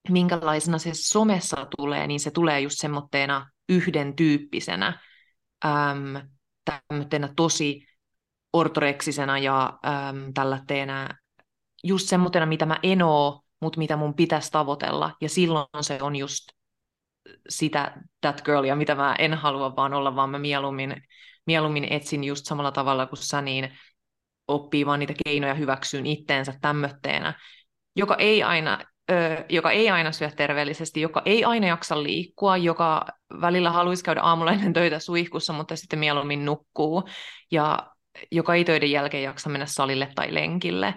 [0.09, 5.01] minkälaisena se somessa tulee, niin se tulee just semmoitteena yhden tyyppisenä,
[5.64, 6.29] äm,
[6.64, 7.87] tämmöisenä tosi
[8.52, 11.18] ortoreksisena ja äm, tälläteenä
[11.85, 15.12] just semmoitteena, mitä mä en oo mutta mitä mun pitäisi tavoitella.
[15.20, 16.44] Ja silloin se on just
[17.48, 21.02] sitä that girlia, mitä mä en halua vaan olla, vaan mä mieluummin,
[21.46, 23.78] mieluummin etsin just samalla tavalla kuin sä, niin
[24.48, 27.40] oppii vaan niitä keinoja hyväksyyn itteensä tämmötteenä,
[27.96, 28.78] joka ei aina
[29.11, 33.06] Ö, joka ei aina syö terveellisesti, joka ei aina jaksa liikkua, joka
[33.40, 37.09] välillä haluaisi käydä aamulla ennen töitä suihkussa, mutta sitten mieluummin nukkuu,
[37.50, 37.92] ja
[38.33, 40.94] joka ei töiden jälkeen jaksa mennä salille tai lenkille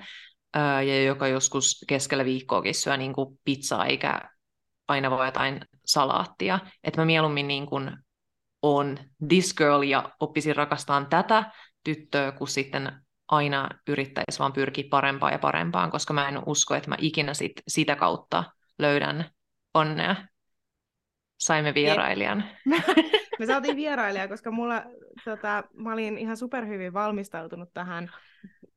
[0.88, 4.22] ja joka joskus keskellä viikkoakin syö niin kuin pizzaa eikä
[4.88, 6.60] aina vaan jotain salaattia.
[6.84, 7.92] Että mä mieluummin niin kuin
[8.62, 11.52] on this girl ja oppisin rakastaan tätä
[11.84, 12.92] tyttöä, kun sitten
[13.28, 17.52] aina yrittäisi vaan pyrkiä parempaan ja parempaan, koska mä en usko, että mä ikinä sit,
[17.68, 18.44] sitä kautta
[18.80, 19.30] löydän
[19.74, 20.16] onnea.
[21.40, 22.44] Saimme vierailijan.
[23.40, 24.84] Me saatiin vierailija, koska mulla,
[25.26, 28.12] tota, mä olin ihan superhyvin valmistautunut tähän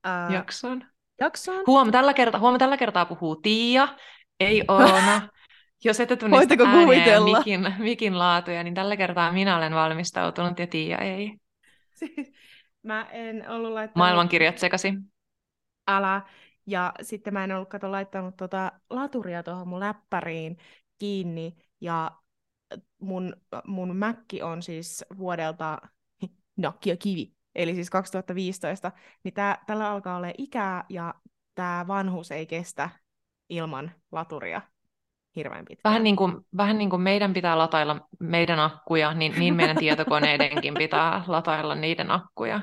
[0.07, 0.85] uh, jaksoon
[1.23, 1.65] jaksoon.
[1.67, 3.89] Huom, tällä kertaa, huom, tällä kertaa puhuu Tiia,
[4.41, 5.29] ei Oona.
[5.85, 7.39] Jos ette tunnista kuvitella?
[7.39, 11.33] mikin, mikin laatuja, niin tällä kertaa minä olen valmistautunut ja Tiia ei.
[12.83, 13.97] mä en ollut laittanut...
[13.97, 15.13] Maailmankirjat sekaisin.
[15.87, 16.23] Ala.
[16.67, 20.57] Ja sitten mä en ollut kato laittanut tota laturia tuohon mun läppäriin
[20.99, 21.55] kiinni.
[21.81, 22.11] Ja
[23.01, 25.79] mun, mun mäkki on siis vuodelta
[26.57, 28.93] Nokia kivi eli siis 2015,
[29.25, 31.15] niin tää, tällä alkaa olla ikää ja
[31.55, 32.91] tämä vanhus ei kestä
[33.49, 34.63] ilman laturia
[35.37, 35.91] hirveän pitkään.
[35.93, 40.75] Vähän niin kuin, vähän niin kuin meidän pitää latailla meidän akkuja, niin, niin meidän tietokoneidenkin
[40.75, 42.61] pitää latailla niiden akkuja.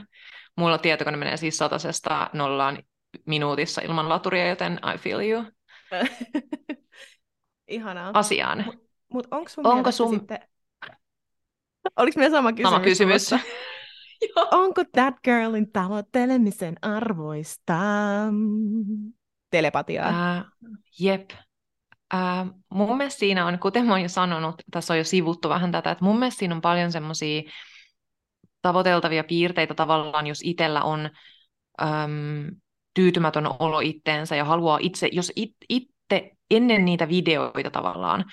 [0.57, 2.83] Mulla tietokone menee siis satasesta nollaan
[3.25, 5.43] minuutissa ilman laturia, joten I feel you.
[7.67, 8.11] Ihanaa.
[8.13, 8.65] Asiaan.
[9.13, 10.09] Mut, onko sun Onko sun...
[10.09, 10.39] sitten...
[11.97, 12.69] Oliko meillä sama kysymys?
[12.71, 13.29] Sama kysymys.
[14.51, 17.79] Onko that girlin tavoittelemisen arvoista?
[19.49, 20.09] Telepatiaa.
[20.09, 21.29] Uh, jep.
[22.13, 25.71] Uh, mun mielestä siinä on, kuten mä oon jo sanonut, tässä on jo sivuttu vähän
[25.71, 27.41] tätä, että mun mielestä siinä on paljon semmoisia
[28.61, 31.09] tavoiteltavia piirteitä tavallaan, jos itsellä on
[31.81, 32.59] um,
[32.93, 38.25] tyytymätön olo itteensä ja haluaa itse, jos it, itse ennen niitä videoita tavallaan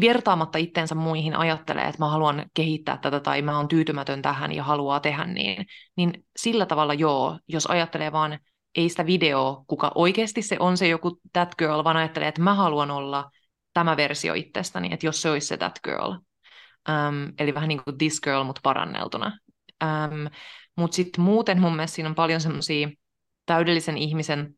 [0.00, 4.64] vertaamatta itteensä muihin ajattelee, että mä haluan kehittää tätä tai mä oon tyytymätön tähän ja
[4.64, 8.38] haluaa tehdä niin, niin sillä tavalla joo, jos ajattelee vaan
[8.74, 12.54] ei sitä videoa, kuka oikeasti se on se joku that girl, vaan ajattelee, että mä
[12.54, 13.30] haluan olla
[13.72, 16.12] tämä versio itsestäni, että jos se olisi se that girl.
[16.88, 19.38] Um, eli vähän niin kuin this girl, mutta paranneltuna.
[19.84, 20.30] Um,
[20.76, 22.88] mutta sitten muuten mun mielestä siinä on paljon semmoisia
[23.46, 24.54] täydellisen ihmisen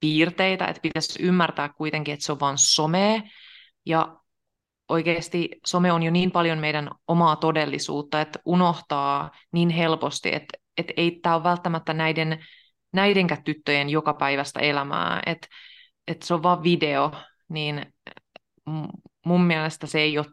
[0.00, 3.20] piirteitä, että pitäisi ymmärtää kuitenkin, että se on vain somea,
[3.86, 4.17] ja
[4.88, 10.92] oikeasti some on jo niin paljon meidän omaa todellisuutta, että unohtaa niin helposti, että, että
[10.96, 12.44] ei tämä ole välttämättä näiden,
[12.92, 15.48] näidenkään tyttöjen jokapäiväistä elämää, että,
[16.08, 17.12] että se on vaan video,
[17.48, 17.86] niin
[19.26, 20.26] mun mielestä se ei ole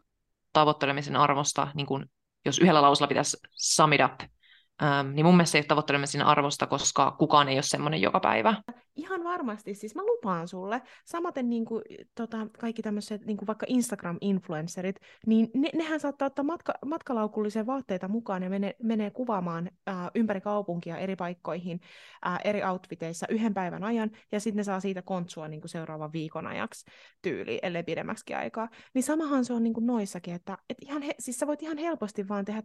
[0.53, 2.05] tavoittelemisen arvosta, niin kuin,
[2.45, 4.35] jos yhdellä lausella pitäisi sum it up,
[4.83, 8.55] Ähm, niin mun mielestä ei ole tavoittelemisen arvosta, koska kukaan ei ole semmoinen joka päivä.
[8.95, 10.81] Ihan varmasti, siis mä lupaan sulle.
[11.05, 11.81] Samaten niin kuin,
[12.15, 18.07] tota, kaikki tämmöiset, niin kuin vaikka Instagram-influencerit, niin ne, nehän saattaa ottaa matka, matkalaukullisia vaatteita
[18.07, 21.79] mukaan ja menee, menee kuvaamaan ää, ympäri kaupunkia eri paikkoihin
[22.25, 26.13] ää, eri outfiteissa yhden päivän ajan, ja sitten ne saa siitä kontsua niin kuin seuraavan
[26.13, 26.85] viikon ajaksi
[27.21, 28.69] tyyli, ellei pidemmäksi aikaa.
[28.93, 31.77] Niin samahan se on niin kuin noissakin, että et ihan he, siis sä voit ihan
[31.77, 32.63] helposti vaan tehdä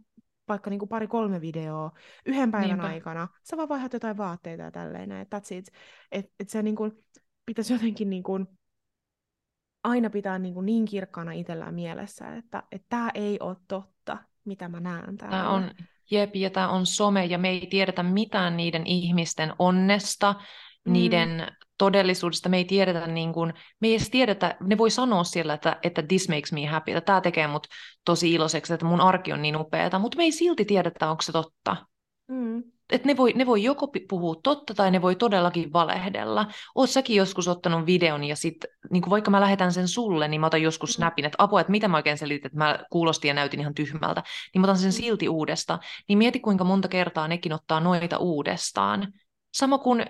[0.51, 1.91] vaikka niin kuin pari-kolme videoa
[2.25, 2.87] yhden päivän Niinpä.
[2.87, 3.27] aikana.
[3.43, 5.11] Sä vaan vaihdat jotain vaatteita ja tälleen.
[5.11, 5.65] Että that's it.
[6.11, 6.91] Et, et se niin kuin,
[7.45, 8.47] pitäisi jotenkin niin kuin,
[9.83, 14.79] aina pitää niin, kuin niin kirkkaana itsellään mielessä, että tämä ei ole totta, mitä mä
[14.79, 15.37] näen täällä.
[15.37, 15.71] Tämä on,
[16.11, 20.35] jep, ja tämä on some, ja me ei tiedetä mitään niiden ihmisten onnesta,
[20.85, 20.93] mm.
[20.93, 21.47] niiden
[21.81, 25.77] todellisuudesta me ei tiedetä, niin kuin, me ei edes tiedetä, ne voi sanoa siellä, että,
[25.83, 27.67] että this makes me happy, että tämä tekee mut
[28.05, 31.31] tosi iloiseksi, että mun arki on niin upeata, mutta me ei silti tiedetä, onko se
[31.31, 31.77] totta.
[32.27, 32.63] Mm.
[32.89, 36.47] Et ne, voi, ne voi joko puhua totta tai ne voi todellakin valehdella.
[36.75, 38.57] Oot säkin joskus ottanut videon ja sit,
[38.89, 40.93] niin vaikka mä lähetän sen sulle, niin mä otan joskus mm.
[40.93, 44.23] snapin, että apua, että mitä mä oikein selitin, että mä kuulostin ja näytin ihan tyhmältä,
[44.53, 44.93] niin mä otan sen mm.
[44.93, 45.79] silti uudestaan.
[46.07, 49.13] Niin mieti kuinka monta kertaa nekin ottaa noita uudestaan.
[49.53, 50.05] Sama kuin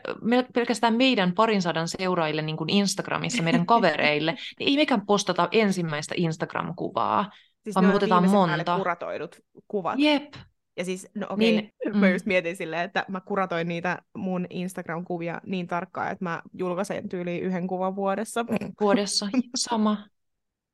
[0.53, 6.15] pelkästään meidän parin sadan seuraajille niin kuin Instagramissa, meidän kavereille, niin ei mekään postata ensimmäistä
[6.17, 7.31] Instagram-kuvaa,
[7.63, 8.77] siis vaan muutetaan monta.
[8.77, 9.99] kuratoidut kuvat.
[9.99, 10.33] Jep.
[10.77, 12.13] Ja siis, no okei, okay, niin, mä mm.
[12.13, 17.43] just mietin silleen, että mä kuratoin niitä mun Instagram-kuvia niin tarkkaan, että mä julkaisen tyyliin
[17.43, 18.45] yhden kuvan vuodessa.
[18.81, 20.07] Vuodessa, sama.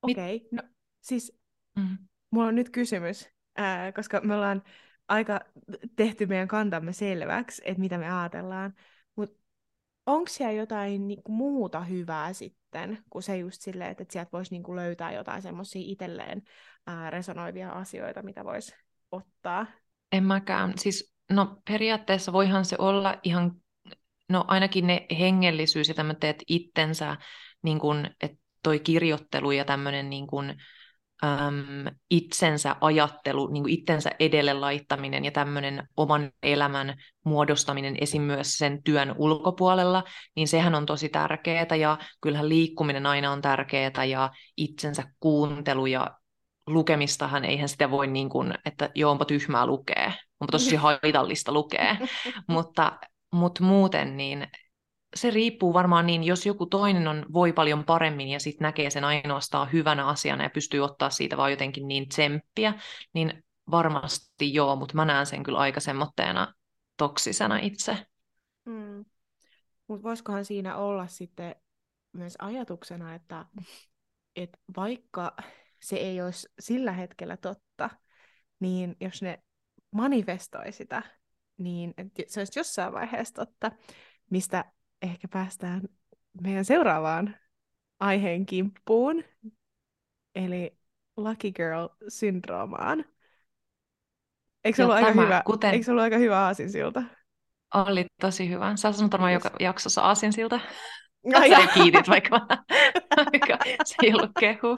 [0.02, 0.64] Okei, okay, no
[1.02, 1.38] siis
[1.76, 1.98] mm.
[2.32, 4.64] mulla on nyt kysymys, äh, koska me ollaan
[5.08, 5.40] aika
[5.96, 8.74] tehty meidän kantamme selväksi, että mitä me ajatellaan.
[9.16, 9.40] Mutta
[10.06, 14.76] onko siellä jotain niinku muuta hyvää sitten, kuin se just silleen, että, sieltä voisi niinku
[14.76, 16.42] löytää jotain semmoisia itselleen
[16.88, 18.76] ää, resonoivia asioita, mitä voisi
[19.12, 19.66] ottaa?
[20.12, 20.74] En mäkään.
[20.78, 23.52] Siis, no periaatteessa voihan se olla ihan,
[24.30, 27.18] no ainakin ne hengellisyys ja tämmöiset itsensä,
[27.64, 30.56] niin kun, että toi kirjoittelu ja tämmöinen niin kun,
[31.24, 38.22] äm, itsensä ajattelu, niin kuin itsensä edelle laittaminen ja tämmöinen oman elämän muodostaminen esim.
[38.22, 40.04] myös sen työn ulkopuolella,
[40.36, 46.18] niin sehän on tosi tärkeää ja kyllähän liikkuminen aina on tärkeää ja itsensä kuuntelu ja
[46.68, 51.98] lukemistahan eihän sitä voi niin kuin, että joo, onpa tyhmää lukee, onpa tosi haitallista lukee,
[52.48, 53.00] mutta,
[53.32, 54.48] mutta muuten niin
[55.16, 59.04] se riippuu varmaan niin, jos joku toinen on, voi paljon paremmin ja sitten näkee sen
[59.04, 62.74] ainoastaan hyvänä asiana ja pystyy ottaa siitä vaan jotenkin niin tsemppiä,
[63.14, 66.54] niin varmasti joo, mutta mä näen sen kyllä aika semmoitteena
[66.98, 67.98] toksisena itse.
[68.66, 69.06] Mm.
[69.88, 71.56] Mutta voisikohan siinä olla sitten
[72.14, 73.46] myös ajatuksena, että,
[74.36, 75.36] että vaikka
[75.82, 77.90] se ei olisi sillä hetkellä totta,
[78.60, 79.44] niin jos ne
[79.92, 81.04] manifestoi sitä,
[81.58, 81.94] niin
[82.28, 83.72] se olisi jossain vaiheessa totta,
[84.30, 84.66] mistä
[85.02, 85.82] ehkä päästään
[86.42, 87.36] meidän seuraavaan
[88.00, 89.24] aiheen kimppuun,
[90.36, 90.78] eli
[91.18, 93.06] Lucky Girl-syndroomaan.
[94.64, 95.74] Eikö se, ollut aika, hyvä, kuten...
[95.74, 97.04] Eikö se ollut aika hyvä aasinsilta?
[97.74, 98.76] Oli tosi hyvä.
[98.76, 100.60] Sä sanot varmaan joka jaksossa aasinsilta.
[101.26, 102.48] No, Sä kiitit, vaikka,
[103.18, 104.78] vaikka se ei ollut kehu.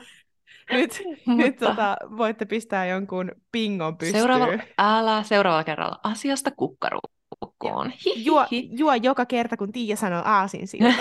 [0.72, 1.44] Nyt, Mutta...
[1.44, 4.20] nyt tota, voitte pistää jonkun pingon pystyyn.
[4.20, 7.94] Seuraava, älä seuraavalla kerralla asiasta kukkaruun lukkoon.
[8.16, 8.46] Juo,
[8.78, 10.94] juo joka kerta, kun Tiia sanoo aasin siltä.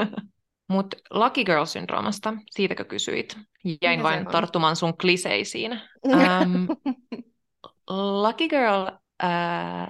[0.68, 3.38] Mutta Lucky Girl-syndroomasta, siitäkö kysyit?
[3.82, 5.80] Jäin Mitä vain tarttumaan sun kliseisiin.
[6.06, 6.68] Um,
[8.22, 8.86] Lucky Girl,
[9.24, 9.88] äh,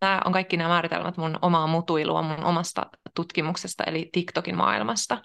[0.00, 5.22] nämä on kaikki nämä määritelmät mun omaa mutuilua mun omasta tutkimuksesta, eli TikTokin maailmasta.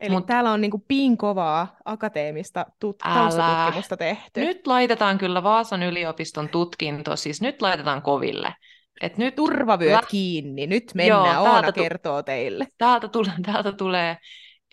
[0.00, 4.40] Eli Mut, täällä on niinku piin kovaa akateemista tut- taustatutkimusta tehty.
[4.40, 8.54] Nyt laitetaan kyllä Vaasan yliopiston tutkinto, siis nyt laitetaan koville.
[9.00, 12.66] Et nyt Turvavyöt lä- kiinni, nyt mennään, Joo, Oona tu- kertoo teille.
[12.78, 14.16] Täältä, tule, täältä tulee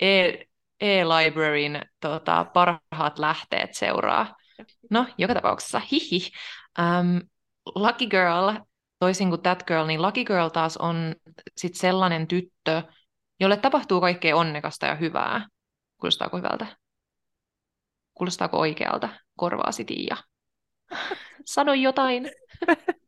[0.02, 0.34] e-
[0.80, 4.36] e-libraryn tota, parhaat lähteet seuraa.
[4.92, 6.30] No, joka tapauksessa, hihi.
[6.80, 7.22] Um,
[7.76, 8.52] Lucky Girl,
[9.00, 11.16] toisin kuin That Girl, niin Lucky Girl taas on
[11.58, 12.84] sit sellainen tyttö,
[13.40, 15.48] jolle tapahtuu kaikkea onnekasta ja hyvää.
[15.98, 16.66] Kuulostaako hyvältä?
[18.14, 19.10] Kuulostaako oikealta?
[19.38, 20.18] Korvaasi Tiia.
[21.46, 22.32] Sano jotain.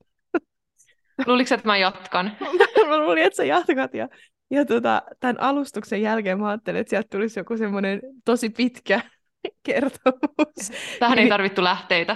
[1.28, 2.38] Luuliko että mä jatkan?
[2.90, 3.94] mä luulin, että sä jatkat.
[3.94, 4.08] Ja,
[4.52, 9.02] ja tota, tämän alustuksen jälkeen mä ajattelin, että sieltä tulisi joku semmoinen tosi pitkä
[9.64, 10.72] kertomus.
[11.00, 12.16] Tähän ei tarvittu lähteitä.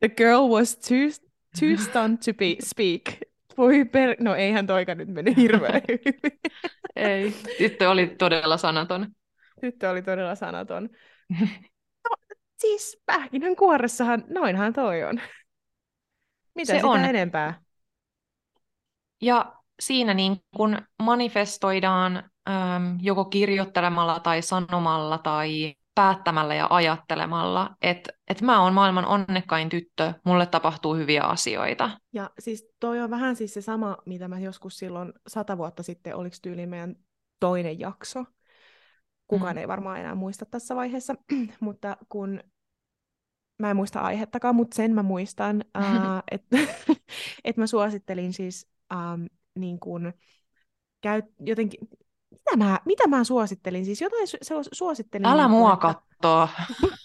[0.00, 1.08] The girl was too,
[1.60, 3.02] too stunned to be, speak.
[3.58, 4.16] Voi per...
[4.20, 6.38] No eihän toika nyt mennyt hirveän hyvin.
[6.96, 9.06] ei, tyttö oli todella sanaton.
[9.60, 10.88] Tyttö oli todella sanaton.
[12.10, 12.16] No,
[12.58, 15.20] Siis pähkinän kuoressahan, noinhan toi on.
[16.58, 17.04] Mitä Se sitä on.
[17.04, 17.60] enempää?
[19.22, 28.12] Ja siinä niin kun manifestoidaan äm, joko kirjoittelemalla tai sanomalla tai päättämällä ja ajattelemalla, että
[28.28, 31.90] et mä oon maailman onnekkain tyttö, mulle tapahtuu hyviä asioita.
[32.12, 36.16] Ja siis toi on vähän siis se sama, mitä mä joskus silloin sata vuotta sitten,
[36.16, 36.96] oliko tyyli meidän
[37.40, 38.24] toinen jakso.
[39.28, 39.58] Kukaan Mm.
[39.58, 41.14] ei varmaan enää muista tässä vaiheessa,
[41.60, 42.40] mutta kun
[43.58, 46.56] mä en muista aihettakaan, mutta sen mä muistan, uh, että
[47.44, 49.26] et mä suosittelin siis um,
[49.58, 50.12] niin kun,
[51.00, 51.88] käy, jotenkin,
[52.30, 53.84] mitä mä, mitä mä suosittelin?
[53.84, 55.26] Siis jotain su- su- suosittelin.
[55.26, 56.48] Älä niin mua että, kattoo.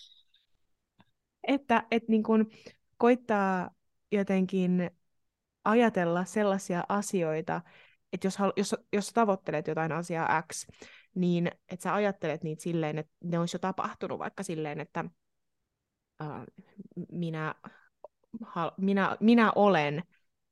[1.47, 2.51] että, että niin kun
[2.97, 3.69] koittaa
[4.11, 4.91] jotenkin
[5.65, 7.61] ajatella sellaisia asioita,
[8.13, 10.67] että jos, halu, jos, jos tavoittelet jotain asiaa X,
[11.15, 15.05] niin että sä ajattelet niitä silleen, että ne olisi jo tapahtunut, vaikka silleen, että
[16.21, 16.63] uh,
[17.11, 17.55] minä,
[18.41, 20.03] hal, minä, minä olen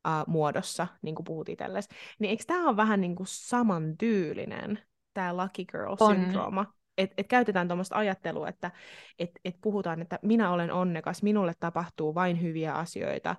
[0.08, 1.90] uh, muodossa, niin kuin puhut itsellesi.
[2.20, 4.80] Niin eikö tämä ole vähän niin kuin samantyylinen,
[5.14, 6.66] tämä Lucky Girl-syndrooma?
[6.98, 8.72] Että et käytetään tuommoista ajattelua, että
[9.20, 13.36] et, et puhutaan, että minä olen onnekas, minulle tapahtuu vain hyviä asioita,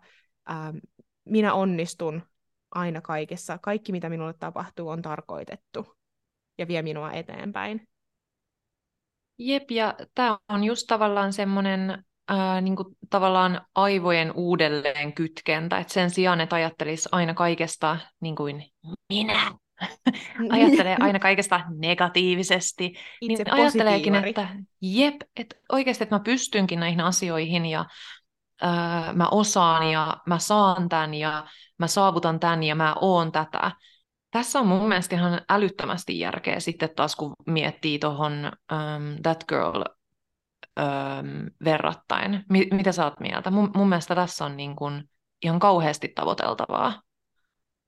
[0.51, 0.77] ähm,
[1.25, 2.23] minä onnistun
[2.71, 5.97] aina kaikessa, kaikki mitä minulle tapahtuu on tarkoitettu
[6.59, 7.89] ja vie minua eteenpäin.
[9.39, 16.11] Jep, ja tämä on just tavallaan semmoinen ää, niinku, tavallaan aivojen uudelleen kytkentä, että sen
[16.11, 18.65] sijaan, että ajattelisi aina kaikesta niin kuin
[19.09, 19.53] minä,
[20.51, 24.49] ajattelee aina kaikesta negatiivisesti, Itse niin ajatteleekin, että
[24.81, 27.85] jep, että oikeasti, että mä pystynkin näihin asioihin ja
[28.63, 31.47] ää, mä osaan ja mä saan tämän ja
[31.79, 33.71] mä saavutan tämän ja mä oon tätä.
[34.31, 39.83] Tässä on mun mielestä ihan älyttömästi järkeä sitten taas, kun miettii tuohon um, That Girl
[40.81, 42.45] um, verrattain.
[42.51, 43.51] Mi- mitä sä oot mieltä?
[43.51, 45.05] Mun, mun mielestä tässä on niin kun
[45.43, 47.03] ihan kauheasti tavoiteltavaa.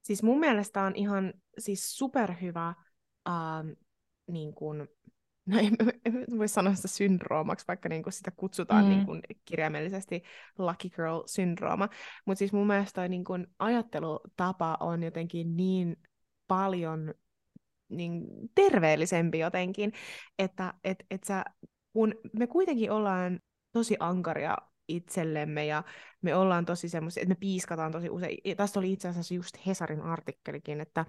[0.02, 2.74] Siis mun mielestä on ihan siis superhyvä,
[3.28, 3.68] ähm,
[4.30, 4.78] niin kuin,
[5.46, 8.90] no en, en voi sanoa sitä syndroomaksi, vaikka niin sitä kutsutaan Mm.
[8.90, 10.22] niin kuin kirjaimellisesti
[10.58, 11.88] Lucky Girl-syndrooma.
[12.26, 15.96] Mutta siis mun mielestä toi niin kuin ajattelutapa on jotenkin niin
[16.48, 17.14] paljon
[17.88, 19.92] niin terveellisempi jotenkin,
[20.38, 21.44] että et, et sä,
[21.94, 23.40] kun me kuitenkin ollaan
[23.72, 24.56] tosi ankaria
[24.88, 25.82] itsellemme ja
[26.22, 28.38] me ollaan tosi semmoisia, että me piiskataan tosi usein.
[28.44, 31.04] Ja tästä oli itse asiassa just Hesarin artikkelikin, että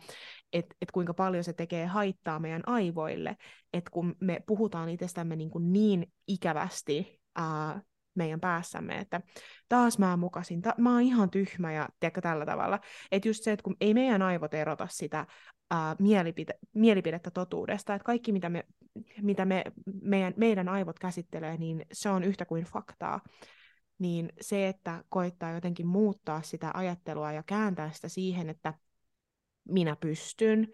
[0.53, 3.37] et, et kuinka paljon se tekee haittaa meidän aivoille,
[3.73, 7.81] että kun me puhutaan itsestämme niin, kuin niin ikävästi ää,
[8.15, 9.21] meidän päässämme, että
[9.69, 12.79] taas mä mukasin, ta- mä oon ihan tyhmä ja tiedätkö, tällä tavalla.
[13.11, 15.25] Että just se, että kun ei meidän aivot erota sitä
[15.71, 18.65] ää, mielipide- mielipidettä totuudesta, että kaikki mitä, me,
[19.21, 19.63] mitä me,
[20.01, 23.19] meidän, meidän aivot käsittelee, niin se on yhtä kuin faktaa
[23.99, 28.73] niin se, että koittaa jotenkin muuttaa sitä ajattelua ja kääntää sitä siihen, että
[29.69, 30.67] minä pystyn,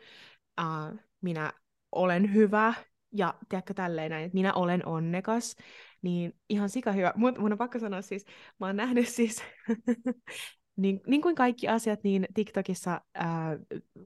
[0.61, 1.53] uh, minä
[1.91, 2.73] olen hyvä
[3.11, 5.55] ja tiedätkö tälleen näin, että minä olen onnekas,
[6.01, 7.13] niin ihan sika hyvä.
[7.15, 8.25] Mun, mun on pakko sanoa siis,
[8.59, 9.43] mä oon nähnyt siis,
[10.75, 13.57] niin, niin kuin kaikki asiat, niin TikTokissa ää,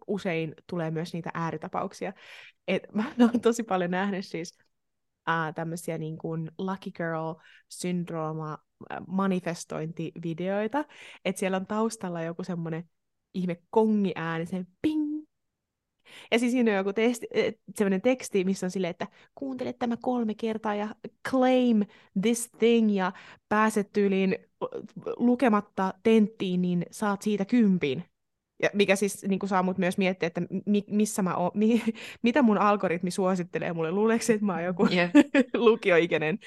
[0.07, 2.13] usein tulee myös niitä ääritapauksia.
[2.67, 4.57] Et mä oon tosi paljon nähnyt siis
[5.55, 8.57] tämmöisiä niin kuin Lucky Girl-syndrooma
[9.07, 10.85] manifestointivideoita,
[11.25, 12.89] että siellä on taustalla joku semmoinen
[13.33, 15.04] ihme kongiääni, se ping,
[16.31, 17.27] ja siis siinä on joku testi,
[17.75, 20.95] semmoinen teksti, missä on silleen, että kuuntele tämä kolme kertaa ja
[21.29, 21.81] claim
[22.21, 23.11] this thing ja
[23.49, 24.37] pääset tyyliin
[25.17, 28.03] lukematta tenttiin, niin saat siitä kympin.
[28.63, 31.83] Ja mikä siis niin kuin saa mut myös miettiä, että mi- missä mä oon, mi-
[32.21, 33.91] mitä mun algoritmi suosittelee mulle.
[33.91, 35.11] Luuleeko että mä oon joku Jep.
[35.53, 36.39] lukioikäinen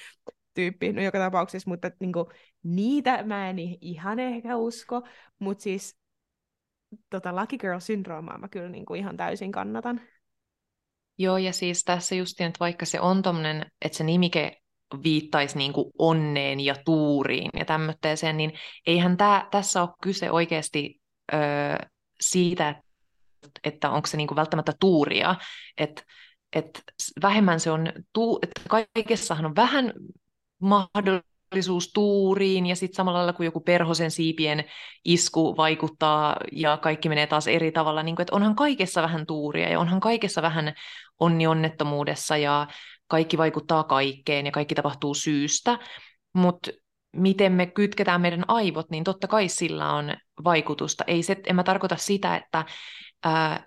[0.54, 0.92] tyyppi?
[0.92, 2.26] No joka tapauksessa, mutta niin kuin,
[2.62, 5.02] niitä mä en ihan ehkä usko,
[5.38, 5.96] mutta siis
[7.11, 10.01] tota Lucky Girl-syndroomaa mä kyllä niin kuin ihan täysin kannatan.
[11.18, 14.57] Joo, ja siis tässä just, että vaikka se on tommonen, että se nimike
[15.03, 18.53] viittaisi niin kuin onneen ja tuuriin ja tämmöiseen, niin
[18.87, 21.01] eihän tää, tässä ole kyse oikeasti
[21.33, 21.38] öö,
[22.20, 22.83] siitä,
[23.64, 25.35] että onko se niin kuin välttämättä tuuria,
[25.79, 26.03] että
[26.53, 26.83] et
[27.22, 29.92] vähemmän se on, tu, että kaikessahan on vähän
[30.61, 31.28] mahdollisuus
[31.94, 34.64] tuuriin ja sitten samalla lailla kuin joku perhosen siipien
[35.05, 39.68] isku vaikuttaa ja kaikki menee taas eri tavalla, niin kuin, että onhan kaikessa vähän tuuria
[39.68, 40.74] ja onhan kaikessa vähän
[41.20, 42.66] onni onnettomuudessa ja
[43.07, 45.78] kaikki vaikuttaa kaikkeen ja kaikki tapahtuu syystä,
[46.32, 46.70] mutta
[47.16, 51.05] miten me kytketään meidän aivot, niin totta kai sillä on vaikutusta.
[51.07, 52.64] Ei se, en mä tarkoita sitä, että
[53.24, 53.64] ää,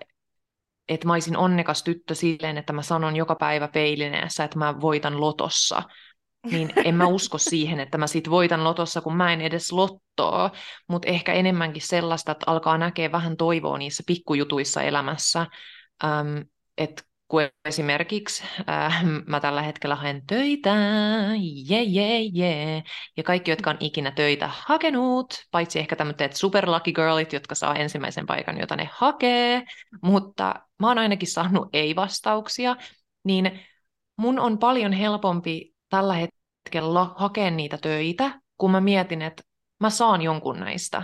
[0.89, 5.21] että mä olisin onnekas tyttö silleen, että mä sanon joka päivä peilineessä, että mä voitan
[5.21, 5.84] lotossa,
[6.43, 10.51] niin en mä usko siihen, että mä sit voitan lotossa, kun mä en edes lottoa,
[10.87, 15.47] mutta ehkä enemmänkin sellaista, että alkaa näkeä vähän toivoa niissä pikkujutuissa elämässä,
[16.03, 16.37] ähm,
[16.77, 20.75] että kun esimerkiksi äh, mä tällä hetkellä haen töitä,
[21.69, 22.83] jee, jee, jee,
[23.17, 27.75] ja kaikki, jotka on ikinä töitä hakenut, paitsi ehkä tämmöiset super lucky girlit, jotka saa
[27.75, 29.63] ensimmäisen paikan, jota ne hakee,
[30.03, 32.75] mutta mä oon ainakin saanut ei-vastauksia,
[33.23, 33.59] niin
[34.17, 39.43] mun on paljon helpompi tällä hetkellä hakea niitä töitä, kun mä mietin, että
[39.79, 41.03] mä saan jonkun näistä.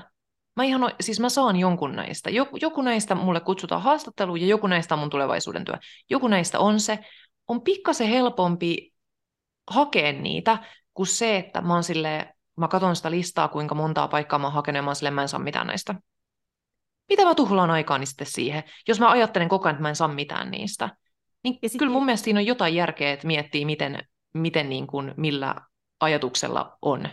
[0.55, 2.29] Mä ihan, siis mä saan jonkun näistä.
[2.29, 5.75] Joku, joku näistä mulle kutsutaan haastatteluun ja joku näistä on mun tulevaisuuden työ.
[6.09, 6.99] Joku näistä on se.
[7.47, 8.93] On pikkasen helpompi
[9.69, 10.57] hakea niitä
[10.93, 14.53] kuin se, että mä oon silleen, mä katson sitä listaa, kuinka montaa paikkaa mä oon
[14.53, 15.95] hakenut, ja mä oon silleen, mä en saa mitään näistä.
[17.09, 20.07] Mitä mä tuhlaan aikaani sitten siihen, jos mä ajattelen koko ajan, että mä en saa
[20.07, 20.89] mitään niistä.
[21.43, 21.79] Niin ja sit...
[21.79, 24.07] kyllä mun mielestä siinä on jotain järkeä, että miettii, miten,
[24.37, 25.55] miten niin kuin, millä
[25.99, 27.09] ajatuksella on.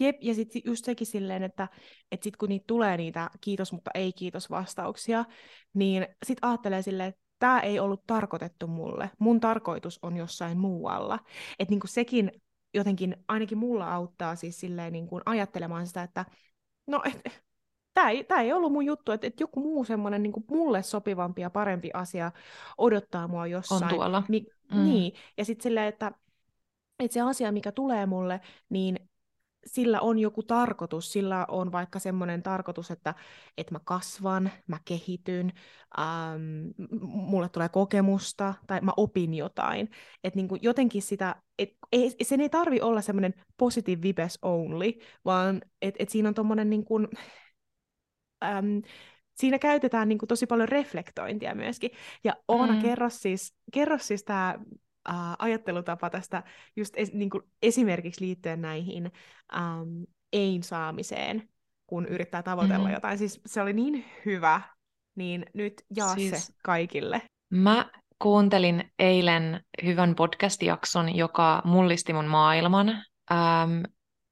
[0.00, 1.68] Jep, ja sitten just sekin silleen, että,
[2.12, 5.24] että sit kun niitä tulee niitä kiitos, mutta ei kiitos vastauksia,
[5.74, 9.10] niin sitten ajattelee silleen, että tämä ei ollut tarkoitettu mulle.
[9.18, 11.18] Mun tarkoitus on jossain muualla.
[11.58, 12.32] Että niinku sekin
[12.74, 16.24] jotenkin ainakin mulla auttaa siis silleen niinku ajattelemaan sitä, että
[16.86, 17.20] no et,
[17.94, 21.42] tämä ei, tää ei ollut mun juttu, että, että joku muu semmoinen niin mulle sopivampi
[21.42, 22.32] ja parempi asia
[22.78, 23.84] odottaa mua jossain.
[23.84, 24.22] On tuolla.
[24.28, 24.84] Ni, mm.
[24.84, 26.12] Niin, ja sitten silleen, että,
[26.98, 29.08] että se asia, mikä tulee mulle, niin
[29.66, 33.14] sillä on joku tarkoitus, sillä on vaikka semmoinen tarkoitus, että,
[33.58, 35.52] että mä kasvan, mä kehityn,
[35.98, 36.70] ähm,
[37.02, 39.90] mulle tulee kokemusta tai mä opin jotain.
[40.24, 44.92] Että niin kuin jotenkin sitä, et, ei, sen ei tarvi olla semmoinen positive vibes only,
[45.24, 47.08] vaan että et siinä on tommonen niin kuin,
[48.44, 48.82] äm,
[49.38, 51.90] siinä käytetään niin kuin tosi paljon reflektointia myöskin.
[52.24, 52.82] Ja Oona, mm.
[52.82, 54.58] kerro siis, kerro siis tämä
[55.08, 56.42] äh, ajattelutapa tästä
[56.76, 59.12] just es, niin kuin esimerkiksi liittyen näihin
[59.56, 61.48] ähm, ei-saamiseen,
[61.86, 62.94] kun yrittää tavoitella mm.
[62.94, 63.18] jotain.
[63.18, 64.60] Siis se oli niin hyvä,
[65.14, 66.46] niin nyt jaa siis...
[66.46, 67.22] se kaikille.
[67.50, 72.88] Mä kuuntelin eilen hyvän podcast-jakson, joka mullisti mun maailman.
[73.32, 73.82] Ähm,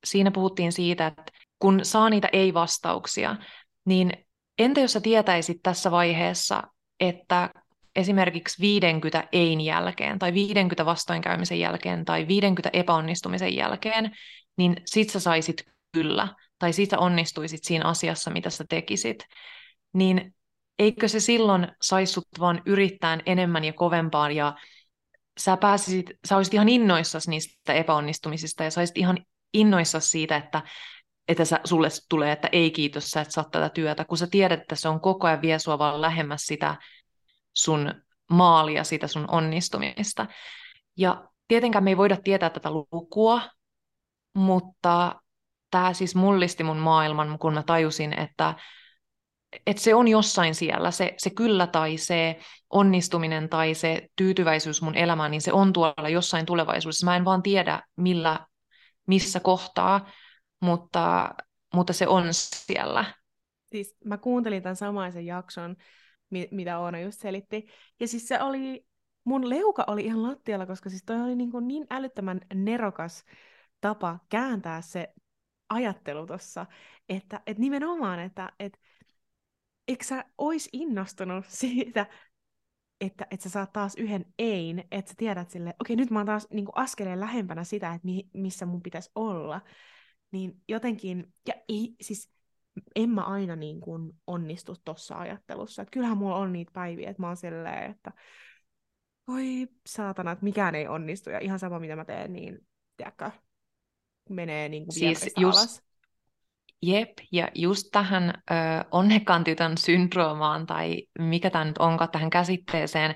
[0.04, 1.22] siinä puhuttiin siitä, että
[1.58, 3.36] kun saa niitä ei-vastauksia,
[3.84, 4.25] niin
[4.58, 6.62] entä jos sä tietäisit tässä vaiheessa,
[7.00, 7.50] että
[7.96, 14.16] esimerkiksi 50 ein jälkeen tai 50 vastoinkäymisen jälkeen tai 50 epäonnistumisen jälkeen,
[14.56, 16.28] niin sit sä saisit kyllä,
[16.58, 19.24] tai sit sä onnistuisit siinä asiassa, mitä sä tekisit,
[19.92, 20.34] niin
[20.78, 24.54] eikö se silloin saisi vaan yrittää enemmän ja kovempaa ja
[25.38, 29.18] sä pääsisit, sä olisit ihan innoissasi niistä epäonnistumisista ja saisit ihan
[29.54, 30.62] innoissasi siitä, että
[31.28, 34.60] että sä, sulle tulee, että ei kiitos, sä et saa tätä työtä, kun sä tiedät,
[34.60, 36.76] että se on koko ajan vie sua vaan lähemmäs sitä
[37.52, 37.94] sun
[38.30, 40.26] maalia, sitä sun onnistumista.
[40.96, 43.42] Ja tietenkään me ei voida tietää tätä lukua,
[44.34, 45.14] mutta
[45.70, 48.54] tämä siis mullisti mun maailman, kun mä tajusin, että,
[49.66, 54.94] että se on jossain siellä, se, se kyllä tai se onnistuminen tai se tyytyväisyys mun
[54.94, 57.06] elämään, niin se on tuolla jossain tulevaisuudessa.
[57.06, 58.46] Mä en vaan tiedä, millä,
[59.06, 60.06] missä kohtaa,
[60.60, 61.34] mutta,
[61.74, 63.04] mutta se on siellä.
[63.66, 65.76] Siis mä kuuntelin tämän samaisen jakson,
[66.30, 67.66] mi- mitä Oona just selitti,
[68.00, 68.86] ja siis se oli,
[69.24, 73.24] mun leuka oli ihan lattialla, koska siis toi oli niin, kuin niin älyttömän nerokas
[73.80, 75.08] tapa kääntää se
[75.68, 76.66] ajattelu tuossa,
[77.08, 78.78] että, että nimenomaan, että, että
[79.88, 82.06] eikö sä ois innostunut siitä,
[83.00, 86.18] että, että sä saat taas yhden ein, että sä tiedät sille, okei, okay, nyt mä
[86.18, 89.60] oon taas niin kuin askeleen lähempänä sitä, että mi- missä mun pitäisi olla
[90.32, 92.30] niin jotenkin, ja ei, siis
[92.96, 95.82] en mä aina niin kuin onnistu tuossa ajattelussa.
[95.82, 98.12] Että kyllähän mulla on niitä päiviä, että mä oon silleen, että
[99.28, 102.58] oi saatana, että mikään ei onnistu, ja ihan sama mitä mä teen, niin
[102.96, 103.30] tiedätkö,
[104.30, 105.82] menee niin kuin siis just, alas.
[106.82, 108.54] Jep, ja just tähän ö,
[108.90, 113.14] onnekkaan tytön syndroomaan, tai mikä tämä nyt onkaan tähän käsitteeseen,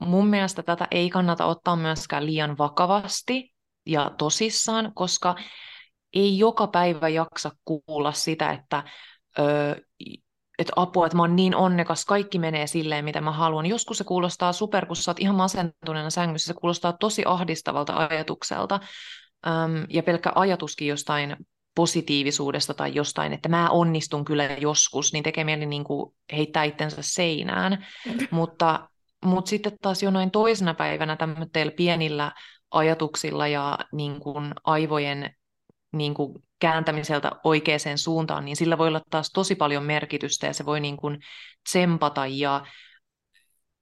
[0.00, 3.54] mun mielestä tätä ei kannata ottaa myöskään liian vakavasti
[3.86, 5.36] ja tosissaan, koska
[6.14, 8.84] ei joka päivä jaksa kuulla sitä, että,
[9.38, 9.76] ö,
[10.58, 13.66] että apua, että mä oon niin onnekas, kaikki menee silleen, mitä mä haluan.
[13.66, 18.80] Joskus se kuulostaa super, kun sä oot ihan masentuneena sängyssä, se kuulostaa tosi ahdistavalta ajatukselta.
[19.46, 21.36] Öm, ja pelkkä ajatuskin jostain
[21.76, 26.96] positiivisuudesta tai jostain, että mä onnistun kyllä joskus, niin tekee mieli niin kuin heittää itsensä
[27.00, 27.86] seinään.
[28.30, 28.88] mutta,
[29.24, 32.32] mutta sitten taas jonain toisena päivänä tämmöisillä pienillä
[32.70, 35.34] ajatuksilla ja niin kuin aivojen
[35.98, 40.66] niin kuin kääntämiseltä oikeaan suuntaan, niin sillä voi olla taas tosi paljon merkitystä ja se
[40.66, 41.18] voi niin kuin
[41.68, 42.66] tsempata ja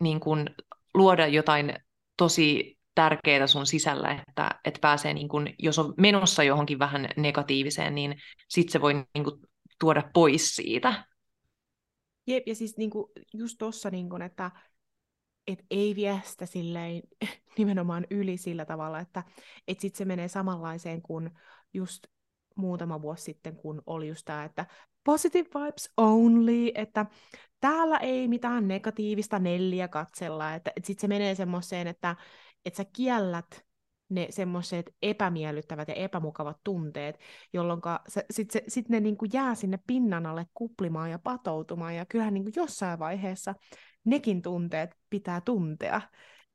[0.01, 0.51] niin kuin
[0.95, 1.75] luoda jotain
[2.17, 7.95] tosi tärkeää sun sisällä, että, että pääsee, niin kun, jos on menossa johonkin vähän negatiiviseen,
[7.95, 8.15] niin
[8.49, 9.41] sitten se voi niin kun,
[9.81, 11.05] tuoda pois siitä.
[12.27, 14.51] Jep, ja siis niin kuin, just tuossa, niin että
[15.47, 17.03] et ei vie sitä silleen
[17.59, 19.23] nimenomaan yli sillä tavalla, että
[19.69, 21.31] et sitten se menee samanlaiseen kuin
[21.75, 22.07] just
[22.57, 24.67] muutama vuosi sitten, kun oli just tämä, että
[25.05, 27.07] positive vibes only, että
[27.61, 32.17] täällä ei mitään negatiivista neljä katsella, että, että sitten se menee semmoiseen, että,
[32.65, 33.65] että sä kiellät
[34.09, 37.19] ne semmoiset epämiellyttävät ja epämukavat tunteet,
[37.53, 37.81] jolloin
[38.31, 42.99] sitten sit ne niinku jää sinne pinnan alle kuplimaan ja patoutumaan, ja kyllähän niinku jossain
[42.99, 43.55] vaiheessa
[44.05, 46.01] nekin tunteet pitää tuntea,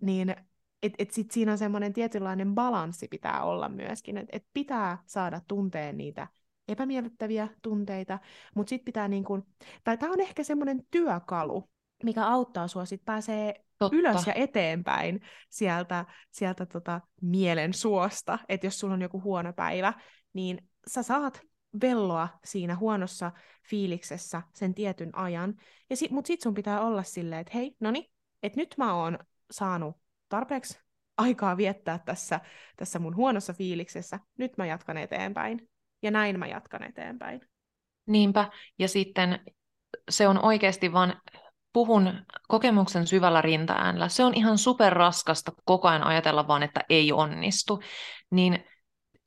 [0.02, 0.36] niin
[0.84, 5.42] et, et sit siinä on semmoinen tietynlainen balanssi pitää olla myöskin, että et pitää saada
[5.48, 6.28] tunteen niitä
[6.68, 8.20] epämiellyttäviä tunteita,
[8.56, 9.44] mutta sitten pitää niin kuin,
[9.84, 11.70] tai tämä on ehkä semmoinen työkalu,
[12.04, 13.98] mikä auttaa sua sitten pääsee Totta.
[13.98, 19.94] ylös ja eteenpäin sieltä, sieltä tota mielen suosta, että jos sulla on joku huono päivä,
[20.34, 21.42] niin sä saat
[21.82, 23.32] velloa siinä huonossa
[23.70, 25.56] fiiliksessä sen tietyn ajan,
[25.90, 28.06] ja mutta sitten sun pitää olla silleen, että hei, no niin,
[28.44, 29.20] että nyt mä oon
[29.52, 29.96] saanut
[30.30, 30.80] tarpeeksi
[31.18, 32.40] aikaa viettää tässä,
[32.78, 35.70] tässä mun huonossa fiiliksessä, nyt mä jatkan eteenpäin.
[36.02, 37.42] Ja näin mä jatkan eteenpäin.
[38.08, 38.50] Niinpä,
[38.80, 39.40] ja sitten
[40.10, 41.22] se on oikeasti vaan
[41.74, 44.10] puhun kokemuksen syvällä rintaäänellä.
[44.10, 47.82] Se on ihan superraskasta koko ajan ajatella vaan, että ei onnistu.
[48.32, 48.64] Niin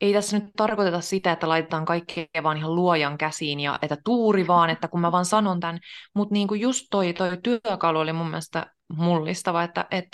[0.00, 4.46] ei tässä nyt tarkoiteta sitä, että laitetaan kaikkea vaan ihan luojan käsiin ja että tuuri
[4.46, 5.78] vaan, että kun mä vaan sanon tämän.
[6.14, 10.06] Mutta niin kuin just toi, toi työkalu oli mun mielestä mullistava, että et,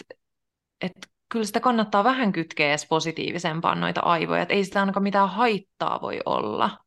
[0.80, 0.92] et
[1.28, 6.00] kyllä sitä kannattaa vähän kytkeä edes positiivisempaan noita aivoja, että ei sitä ainakaan mitään haittaa
[6.02, 6.78] voi olla.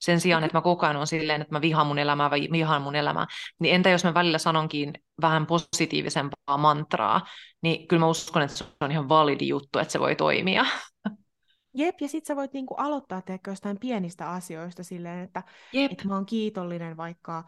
[0.00, 2.82] Sen sijaan, että mä koko ajan on silleen, että mä vihaan mun elämää vai vihaan
[2.82, 3.26] mun elämää,
[3.58, 7.20] niin entä jos mä välillä sanonkin vähän positiivisempaa mantraa,
[7.62, 10.64] niin kyllä mä uskon, että se on ihan validi juttu, että se voi toimia.
[11.74, 15.42] Jep, ja sit sä voit niinku aloittaa tehdä jostain pienistä asioista silleen, että,
[15.74, 17.44] että mä oon kiitollinen vaikka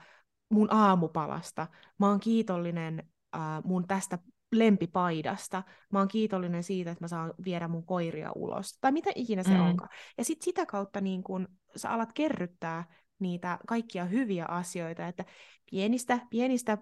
[0.50, 1.66] mun aamupalasta,
[1.98, 4.18] mä oon kiitollinen äh, mun tästä
[4.58, 5.62] lempipaidasta.
[5.92, 8.78] Mä oon kiitollinen siitä, että mä saan viedä mun koiria ulos.
[8.80, 9.60] Tai mitä ikinä se mm.
[9.60, 9.90] onkaan.
[10.18, 12.84] Ja sit sitä kautta niin kun sä alat kerryttää
[13.18, 15.24] niitä kaikkia hyviä asioita, että
[15.70, 16.78] pienistä, pienistä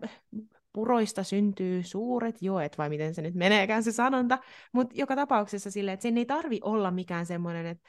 [0.72, 4.38] puroista syntyy suuret joet, vai miten se nyt meneekään se sanonta,
[4.72, 7.88] mutta joka tapauksessa silleen, että sen ei tarvi olla mikään semmoinen, että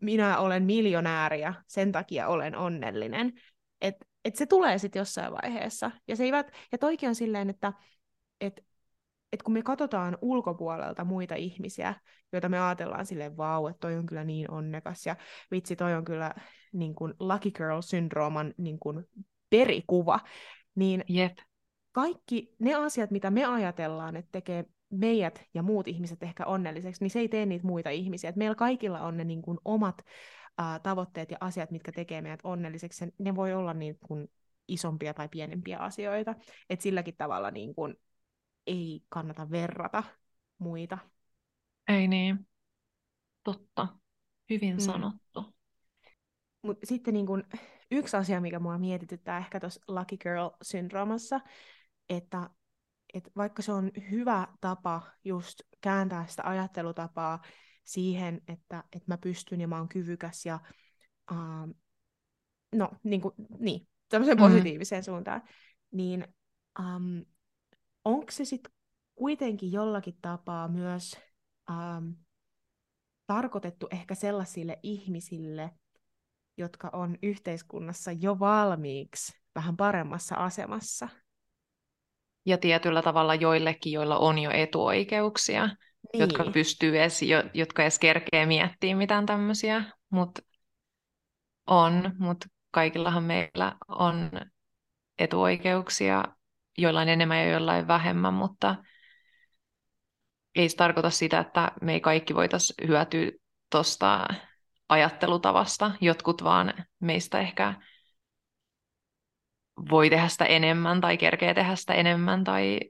[0.00, 3.32] minä olen miljonääri ja sen takia olen onnellinen.
[3.80, 5.90] Että et se tulee sitten jossain vaiheessa.
[6.08, 7.72] Ja, se ei vält- ja toikin on silleen, että
[8.40, 8.64] et
[9.32, 11.94] että kun me katsotaan ulkopuolelta muita ihmisiä,
[12.32, 15.16] joita me ajatellaan silleen, vau, että toi on kyllä niin onnekas, ja
[15.50, 16.34] vitsi, toi on kyllä
[16.72, 19.04] niin kuin Lucky Girl-syndrooman niin kuin
[19.50, 20.20] perikuva,
[20.74, 21.38] niin yep.
[21.92, 27.10] kaikki ne asiat, mitä me ajatellaan, että tekee meidät ja muut ihmiset ehkä onnelliseksi, niin
[27.10, 28.30] se ei tee niitä muita ihmisiä.
[28.30, 32.40] Et meillä kaikilla on ne niin kuin omat uh, tavoitteet ja asiat, mitkä tekee meidät
[32.44, 33.14] onnelliseksi.
[33.18, 34.28] Ne voi olla niin kuin
[34.68, 36.34] isompia tai pienempiä asioita.
[36.70, 37.94] Et silläkin tavalla niin kuin
[38.70, 40.02] ei kannata verrata
[40.58, 40.98] muita.
[41.88, 42.48] Ei niin.
[43.44, 43.88] Totta.
[44.50, 44.80] Hyvin mm.
[44.80, 45.54] sanottu.
[46.62, 47.44] Mut sitten niin kun,
[47.90, 51.40] yksi asia, mikä mua mietityttää ehkä tuossa Lucky Girl-syndroomassa,
[52.08, 52.50] että,
[53.14, 57.42] että vaikka se on hyvä tapa just kääntää sitä ajattelutapaa
[57.84, 60.60] siihen, että, että mä pystyn ja mä oon kyvykäs ja
[61.32, 61.74] uh,
[62.74, 64.42] no niin, kuin, niin tämmöiseen mm.
[64.42, 65.42] positiiviseen suuntaan,
[65.92, 66.26] niin
[66.78, 67.24] um,
[68.04, 68.72] onko se sitten
[69.14, 71.16] kuitenkin jollakin tapaa myös
[71.70, 72.08] ähm,
[73.26, 75.70] tarkoitettu ehkä sellaisille ihmisille,
[76.56, 81.08] jotka on yhteiskunnassa jo valmiiksi vähän paremmassa asemassa?
[82.46, 86.20] Ja tietyllä tavalla joillekin, joilla on jo etuoikeuksia, niin.
[86.20, 90.42] jotka pystyy edes, jo, jotka edes kerkee miettiä mitään tämmöisiä, mutta
[91.66, 94.30] on, mutta kaikillahan meillä on
[95.18, 96.24] etuoikeuksia
[96.80, 98.76] joillain enemmän ja joillain vähemmän, mutta
[100.54, 103.30] ei se tarkoita sitä, että me ei kaikki voitaisiin hyötyä
[103.70, 104.28] tuosta
[104.88, 105.90] ajattelutavasta.
[106.00, 107.74] Jotkut vaan meistä ehkä
[109.90, 112.80] voi tehdä sitä enemmän tai kerkee tehdä sitä enemmän tai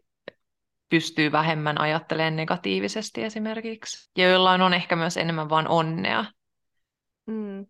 [0.88, 4.10] pystyy vähemmän ajattelemaan negatiivisesti esimerkiksi.
[4.18, 6.24] Ja joillain on ehkä myös enemmän vaan onnea.
[7.26, 7.66] Mm.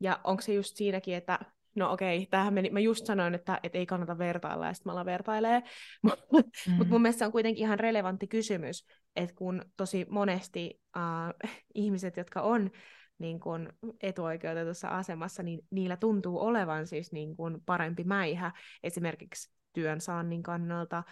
[0.00, 1.38] Ja onko se just siinäkin, että
[1.74, 5.04] no okei, tämähän meni, mä just sanoin, että, että ei kannata vertailla, ja sitten mä
[5.04, 5.60] vertailee,
[6.02, 6.72] mm.
[6.76, 12.16] mutta mun mielestä se on kuitenkin ihan relevantti kysymys, että kun tosi monesti uh, ihmiset,
[12.16, 12.70] jotka on
[13.18, 18.52] niin kun etuoikeutetussa asemassa, niin niillä tuntuu olevan siis niin kun parempi mäihä
[18.82, 21.02] esimerkiksi työn saannin kannalta,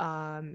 [0.00, 0.54] um,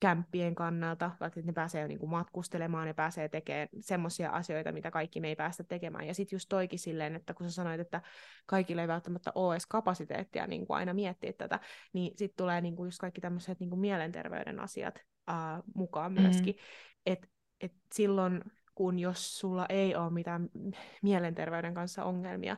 [0.00, 5.20] kämppien kannalta, vaikka ne pääsee niin kuin matkustelemaan, ne pääsee tekemään semmoisia asioita, mitä kaikki
[5.20, 6.06] me ei päästä tekemään.
[6.06, 8.02] Ja sitten just toikin silleen, että kun sä sanoit, että
[8.46, 11.60] kaikille ei välttämättä ole edes kapasiteettia niin kuin aina miettiä tätä,
[11.92, 14.98] niin sitten tulee niin kuin just kaikki tämmöiset niin kuin mielenterveyden asiat
[15.30, 16.22] uh, mukaan mm-hmm.
[16.22, 16.54] myöskin.
[16.54, 16.60] Mm.
[17.06, 17.28] Että
[17.60, 18.42] et silloin,
[18.74, 20.48] kun jos sulla ei ole mitään
[21.02, 22.56] mielenterveyden kanssa ongelmia,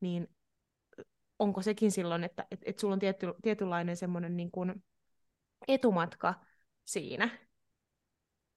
[0.00, 0.28] niin
[1.38, 4.84] onko sekin silloin, että et, et sulla on tietty, tietynlainen semmoinen niin kuin
[5.68, 6.34] etumatka
[6.92, 7.30] siinä.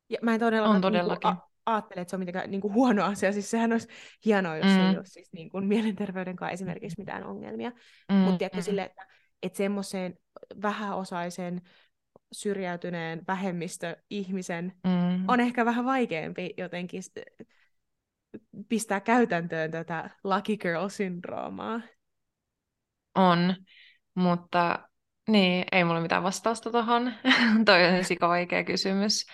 [0.10, 1.28] Ja mä en todellakaan on todellakin.
[1.28, 3.32] Niin kuin, a- ajattele, että se on mitenkään niin kuin huono asia.
[3.32, 3.88] Siis sehän olisi
[4.26, 4.80] hienoa, jos mm.
[4.80, 7.72] ei ole siis niin kuin mielenterveyden kanssa esimerkiksi mitään ongelmia.
[8.12, 8.64] Mm, Mutta tiedätkö mm.
[8.64, 9.08] sille, että,
[9.44, 10.18] että semmoiseen
[10.62, 11.62] vähäosaisen
[12.32, 15.30] syrjäytyneen vähemmistöihmisen mm.
[15.30, 17.04] on ehkä vähän vaikeampi jotenkin
[18.70, 21.82] pistää käytäntöön tätä Lucky Girl-syndroomaa.
[23.16, 23.56] On,
[24.16, 24.90] mutta
[25.28, 27.14] niin, ei mulla mitään vastausta tuohon.
[27.66, 29.26] Toi on sika vaikea kysymys.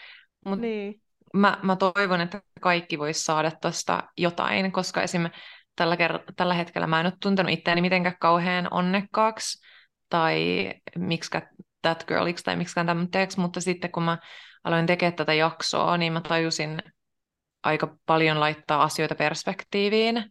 [0.45, 1.01] Mut niin.
[1.33, 5.29] mä, mä toivon, että kaikki vois saada tuosta jotain, koska esim.
[5.75, 9.65] Tällä, ker- tällä hetkellä mä en ole tuntenut itseäni mitenkään kauhean onnekkaaksi
[10.09, 11.41] tai miksikä
[11.81, 14.17] that girliksi tai miksikään tämmöiseksi, mutta sitten kun mä
[14.63, 16.83] aloin tekemään tätä jaksoa, niin mä tajusin
[17.63, 20.25] aika paljon laittaa asioita perspektiiviin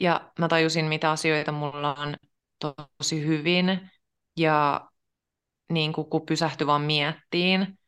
[0.00, 2.16] ja mä tajusin, mitä asioita mulla on
[2.58, 3.90] tosi hyvin
[4.36, 4.88] ja
[5.72, 7.78] niin kuin, kun pysähtyi vaan miettiin,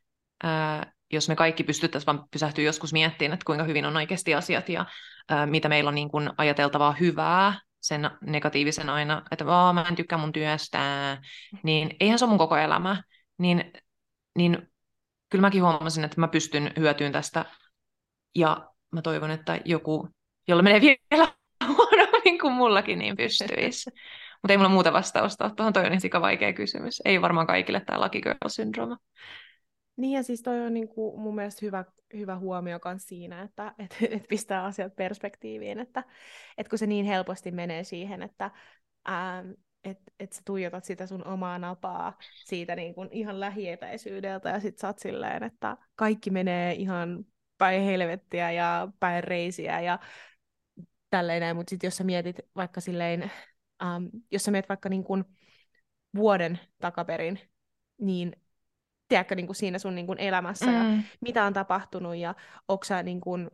[0.43, 4.69] ää, jos me kaikki pystyttäisiin vaan pysähtyä joskus miettimään, että kuinka hyvin on oikeasti asiat
[4.69, 4.85] ja
[5.29, 9.95] ää, mitä meillä on niin kuin ajateltavaa hyvää, sen negatiivisen aina, että Vaa, mä en
[9.95, 11.17] tykkää mun työstä,
[11.63, 13.03] niin eihän se ole mun koko elämä.
[13.37, 13.73] Niin,
[14.35, 14.71] niin
[15.29, 17.45] kyllä mäkin huomasin, että mä pystyn hyötyyn tästä
[18.35, 20.09] ja mä toivon, että joku,
[20.47, 21.33] jolla menee vielä
[21.77, 23.91] huonommin kuin mullakin, niin pystyisi.
[24.41, 25.49] Mutta ei mulla muuta vastausta.
[25.49, 27.01] Tuohon toi on niin vaikea kysymys.
[27.05, 28.97] Ei varmaan kaikille tämä Lucky Girl-syndrooma.
[29.97, 33.73] Niin ja siis toi on niin kuin mun mielestä hyvä, hyvä huomio myös siinä, että
[33.79, 36.03] et, et pistää asiat perspektiiviin, että
[36.57, 38.51] et kun se niin helposti menee siihen, että
[39.09, 39.51] ähm,
[39.83, 44.77] että et sä tuijotat sitä sun omaa napaa siitä niin kuin ihan lähietäisyydeltä ja sit
[44.77, 47.25] sä oot silleen, että kaikki menee ihan
[47.57, 49.99] päin helvettiä ja päin reisiä ja
[51.09, 53.31] tälleen mutta sitten jos sä mietit vaikka silleen
[53.83, 55.23] um, jos sä meet vaikka niin kuin
[56.15, 57.39] vuoden takaperin,
[57.97, 58.35] niin
[59.07, 60.73] tiedätkö, niin kuin siinä sun niin kuin elämässä mm.
[60.73, 62.35] ja mitä on tapahtunut ja
[62.85, 63.49] sä, niin kuin,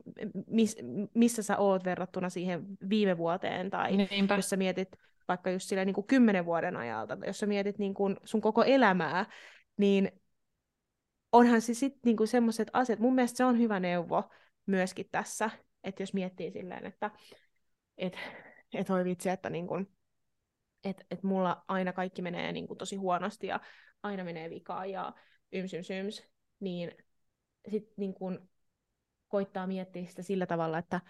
[0.47, 0.78] miss,
[1.13, 4.36] missä sä oot verrattuna siihen viime vuoteen tai Niinpä.
[4.36, 4.89] jos sä mietit
[5.28, 8.63] vaikka just sillä niin kuin kymmenen vuoden ajalta, jos sä mietit niin kuin sun koko
[8.63, 9.26] elämää,
[9.78, 10.11] niin
[11.32, 14.23] onhan se sitten niin semmoiset asiat, mun mielestä se on hyvä neuvo
[14.65, 15.49] myöskin tässä,
[15.84, 17.11] että jos miettii silleen, että
[17.97, 18.17] et,
[18.73, 19.95] et oi vitsi, että niin kuin,
[20.86, 23.59] että et mulla aina kaikki menee niin kuin tosi huonosti ja
[24.03, 25.13] aina menee vikaan ja
[25.51, 26.23] yms, yms, yms,
[26.59, 26.91] niin
[27.71, 28.39] sitten niin kuin
[29.27, 31.01] koittaa miettiä sitä sillä tavalla, että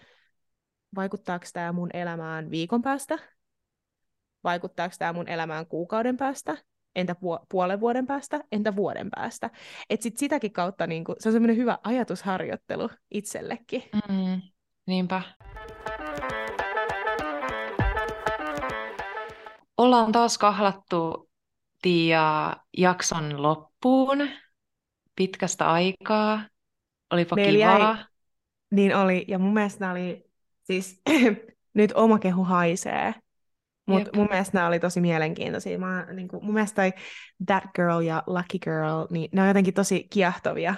[0.96, 3.20] vaikuttaako tämä mun elämään viikon päästä,
[4.44, 6.58] vaikuttaako tämä mun elämään kuukauden päästä,
[6.96, 7.16] entä
[7.50, 9.50] puolen vuoden päästä, entä vuoden päästä.
[9.90, 13.84] Et sit sitäkin kautta niin kuin, se on semmoinen hyvä ajatusharjoittelu itsellekin.
[14.10, 14.42] Mm,
[14.86, 15.22] niinpä.
[19.86, 21.30] Ollaan taas kahlattu
[21.82, 24.30] Tiia jakson loppuun
[25.16, 26.42] pitkästä aikaa.
[27.12, 27.96] Olipa Meillä kivaa.
[27.96, 28.06] Jäi...
[28.72, 30.24] Niin oli, ja mun mielestä nämä oli,
[30.64, 31.02] siis
[31.74, 33.14] nyt oma kehu haisee,
[33.86, 35.80] mutta mun mielestä nämä oli tosi mielenkiintoisia.
[35.80, 36.94] Mä, niin kuin, mun mielestä toi
[37.46, 40.76] That Girl ja Lucky Girl, niin ne on jotenkin tosi kiehtovia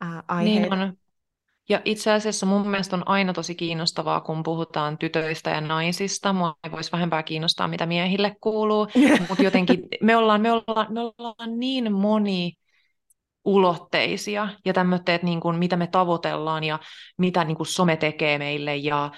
[0.00, 0.76] ää, aiheita.
[0.76, 0.96] Niin on.
[1.68, 6.32] Ja itse asiassa mun mielestä on aina tosi kiinnostavaa, kun puhutaan tytöistä ja naisista.
[6.32, 8.88] Mua ei voisi vähempää kiinnostaa, mitä miehille kuuluu.
[9.28, 12.52] Mutta jotenkin me ollaan, me, ollaan, me ollaan niin moni
[13.44, 16.78] ulotteisia ja tämmöiset, niin kuin, mitä me tavoitellaan ja
[17.18, 19.10] mitä niin kuin some tekee meille ja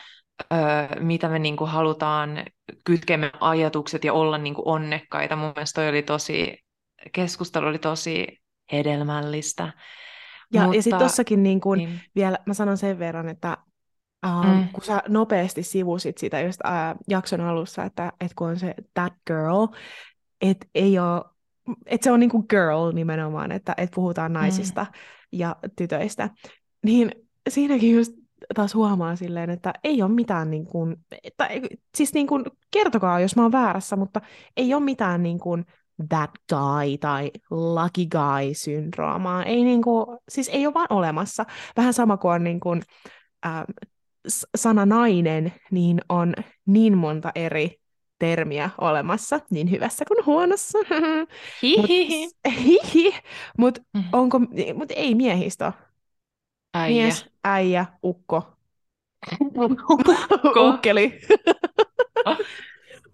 [0.52, 0.56] ö,
[1.00, 2.44] mitä me niin kuin, halutaan
[2.84, 5.36] kytkemme ajatukset ja olla niin kuin, onnekkaita.
[5.36, 6.58] Mun mielestä toi oli tosi,
[7.12, 8.26] keskustelu oli tosi
[8.72, 9.72] hedelmällistä.
[10.52, 12.00] Ja, Mutta, ja sitten tuossakin niin kun, niin.
[12.14, 13.56] vielä, mä sanon sen verran, että
[14.26, 14.68] uh, mm.
[14.72, 19.12] kun sä nopeasti sivusit sitä just uh, jakson alussa, että, että kun on se that
[19.26, 19.66] girl,
[20.40, 21.24] että ei ole,
[21.86, 24.90] että se on niin kuin girl nimenomaan, että, että puhutaan naisista mm.
[25.32, 26.30] ja tytöistä,
[26.84, 27.12] niin
[27.48, 28.12] siinäkin just
[28.54, 30.96] taas huomaa silleen, että ei ole mitään niin kuin,
[31.36, 31.60] tai,
[31.96, 34.20] siis niin kuin, kertokaa, jos mä oon väärässä, mutta
[34.56, 35.64] ei ole mitään niin kuin,
[36.08, 39.44] that guy tai lucky guy syndroomaa.
[39.44, 41.46] Ei niinku, siis ei ole vaan olemassa.
[41.76, 42.72] Vähän sama kuin on niinku,
[43.46, 43.64] ähm,
[44.56, 46.34] sana nainen, niin on
[46.66, 47.80] niin monta eri
[48.18, 50.78] termiä olemassa, niin hyvässä kuin huonossa.
[51.76, 53.14] Mut, hihi.
[53.58, 54.04] Mut Mm.
[54.12, 54.38] onko,
[54.74, 55.72] mut ei miehistä.
[56.74, 57.02] Äijä.
[57.04, 58.42] Mies, äijä, ukko,
[59.90, 59.96] Ukko.
[60.68, 61.20] ukkeli.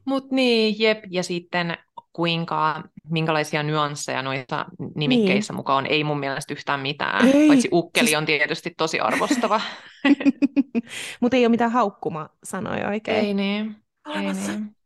[0.05, 0.99] Mut niin, jep.
[1.11, 1.77] Ja sitten
[2.17, 4.65] kuinka, minkälaisia nyansseja noissa
[4.95, 5.57] nimikkeissä Niin.
[5.57, 7.29] mukaan on, ei mun mielestä yhtään mitään.
[7.29, 9.61] Ei, Paitsi ukkeli siis- on tietysti tosi arvostava.
[11.21, 13.17] Mutta ei ole mitään haukkuma sanoja oikein.
[13.27, 13.77] ei niin,
[14.15, 14.77] ei niin.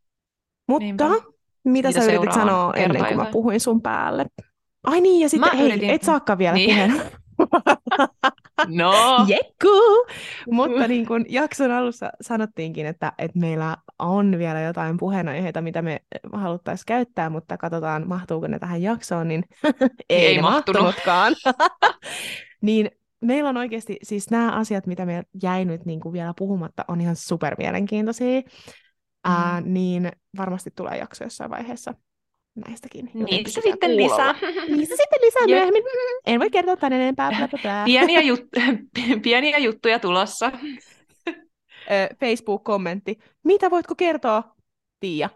[0.68, 1.04] Mutta Niinpä.
[1.64, 3.32] mitä Siitä sä yritit sanoa ennen kuin mä jotain.
[3.32, 4.26] puhuin sun päälle?
[4.86, 6.68] Ai niin, ja sitten Mä hei, yritin- et saakaan vielä Niin.
[6.76, 7.02] puheen.
[8.68, 10.06] No, Jekku!
[10.50, 16.00] Mutta niin kuin jakson alussa sanottiinkin, että, että meillä on vielä jotain puheenaiheita, mitä me
[16.32, 19.44] haluttaisiin käyttää, mutta katsotaan, mahtuuko ne tähän jaksoon, niin
[20.08, 21.34] ei, Ei ne mahtunutkaan.
[22.62, 22.90] niin
[23.20, 27.00] meillä on oikeasti, siis nämä asiat, mitä me jäi nyt niin kuin vielä puhumatta, on
[27.00, 28.42] ihan super mielenkiintoisia.
[29.24, 31.94] Ää, niin varmasti tulee jakso jossain vaiheessa
[32.54, 33.10] näistäkin.
[33.14, 34.32] niistä sitten kuulolla.
[34.32, 34.34] lisää.
[34.76, 35.48] Niistä sitten lisää Jep.
[35.50, 35.82] myöhemmin.
[36.26, 37.28] En voi kertoa tän enempää.
[37.28, 37.84] Bla, bla, bla.
[37.84, 38.80] Pieniä, jut-
[39.22, 40.52] pieniä juttuja tulossa.
[42.20, 43.18] Facebook-kommentti.
[43.44, 44.54] Mitä voitko kertoa,
[45.00, 45.30] Tiia?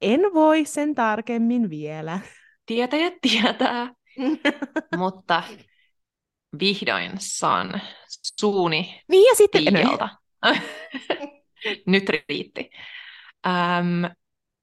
[0.00, 2.18] En voi sen tarkemmin vielä.
[2.66, 3.94] Tietäjät tietää,
[4.98, 5.42] mutta
[6.60, 7.80] vihdoin saan
[8.40, 9.64] suuni niin ja sitten...
[9.64, 10.08] Tiialta.
[11.86, 12.70] nyt riitti.
[13.46, 14.10] Öm,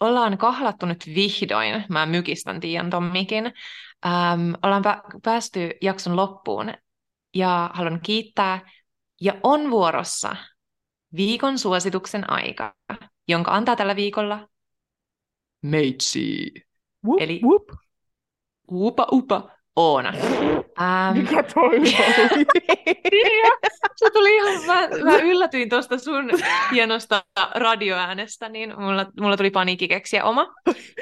[0.04, 3.46] ollaan kahlattu nyt vihdoin, mä mykistän Tiian Tommikin.
[3.46, 6.74] Öm, ollaan pä- päästy jakson loppuun
[7.36, 8.70] ja haluan kiittää.
[9.22, 10.36] Ja on vuorossa
[11.16, 12.76] viikon suosituksen aika,
[13.28, 14.48] jonka antaa tällä viikolla
[15.62, 16.52] Meitsi.
[17.06, 17.64] Whoop, Eli- whoop.
[18.72, 20.14] Upa upa Oona.
[20.82, 21.92] Ähm, Mikä toi oli?
[23.96, 26.30] Se tuli ihan, mä, mä yllätyin tuosta sun
[26.72, 27.24] hienosta
[27.56, 30.48] radioäänestä, niin mulla, mulla tuli paniikki keksiä oma,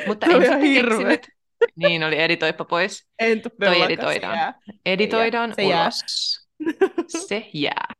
[0.08, 1.28] mutta en sitten keksinyt.
[1.76, 3.08] Niin oli, editoipa pois.
[3.20, 4.34] en Toi editoidaan.
[4.38, 4.54] se jää.
[4.86, 5.82] Editoidaan Se jää.
[5.82, 6.02] ulos.
[7.08, 7.94] Se jää.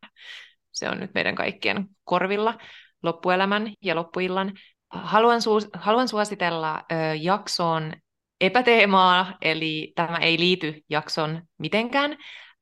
[0.72, 2.58] Se on nyt meidän kaikkien korvilla
[3.04, 4.54] loppuelämän ja loppuillan.
[4.90, 7.94] Haluan, su- haluan suositella ö, jaksoon
[8.42, 12.18] epäteemaa, eli tämä ei liity jakson mitenkään.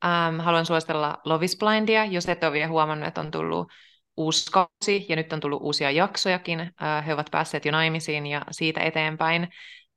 [0.06, 3.72] Ähm, haluan suositella Love is Blindia, jos et ole vielä huomannut, että on tullut
[4.18, 6.60] uusi kausi ja nyt on tullut uusia jaksojakin.
[6.60, 9.48] Äh, he ovat päässeet jo naimisiin ja siitä eteenpäin,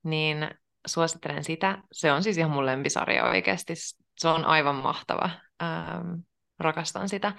[0.03, 0.51] niin
[0.87, 1.79] suosittelen sitä.
[1.93, 3.75] Se on siis ihan mun lempisarja oikeasti.
[4.19, 5.31] Se on aivan mahtava.
[5.63, 6.15] Ähm,
[6.59, 7.33] rakastan sitä.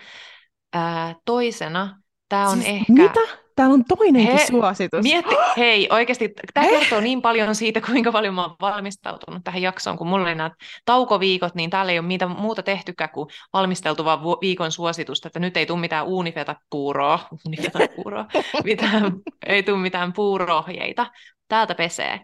[0.76, 2.02] Äh, toisena,
[2.34, 2.93] tämä on siis, ehkä...
[2.93, 3.43] Mitä?
[3.55, 5.03] Täällä on toinenkin He- suositus.
[5.03, 6.79] Mietti, hei, oikeasti tämä Eh?
[6.79, 10.51] kertoo niin paljon siitä, kuinka paljon mä oon valmistautunut tähän jaksoon, kun mulla oli nämä
[10.86, 15.57] taukoviikot, niin täällä ei ole mitään muuta tehtykään kuin valmisteltu vaan viikon suositusta, että nyt
[15.57, 18.25] ei tule mitään uunifeta-puuroa, uunifeta-puuroa,
[18.63, 19.13] mitään,
[19.45, 21.11] ei tule mitään puuroohjeita.
[21.47, 22.19] Täältä pesee.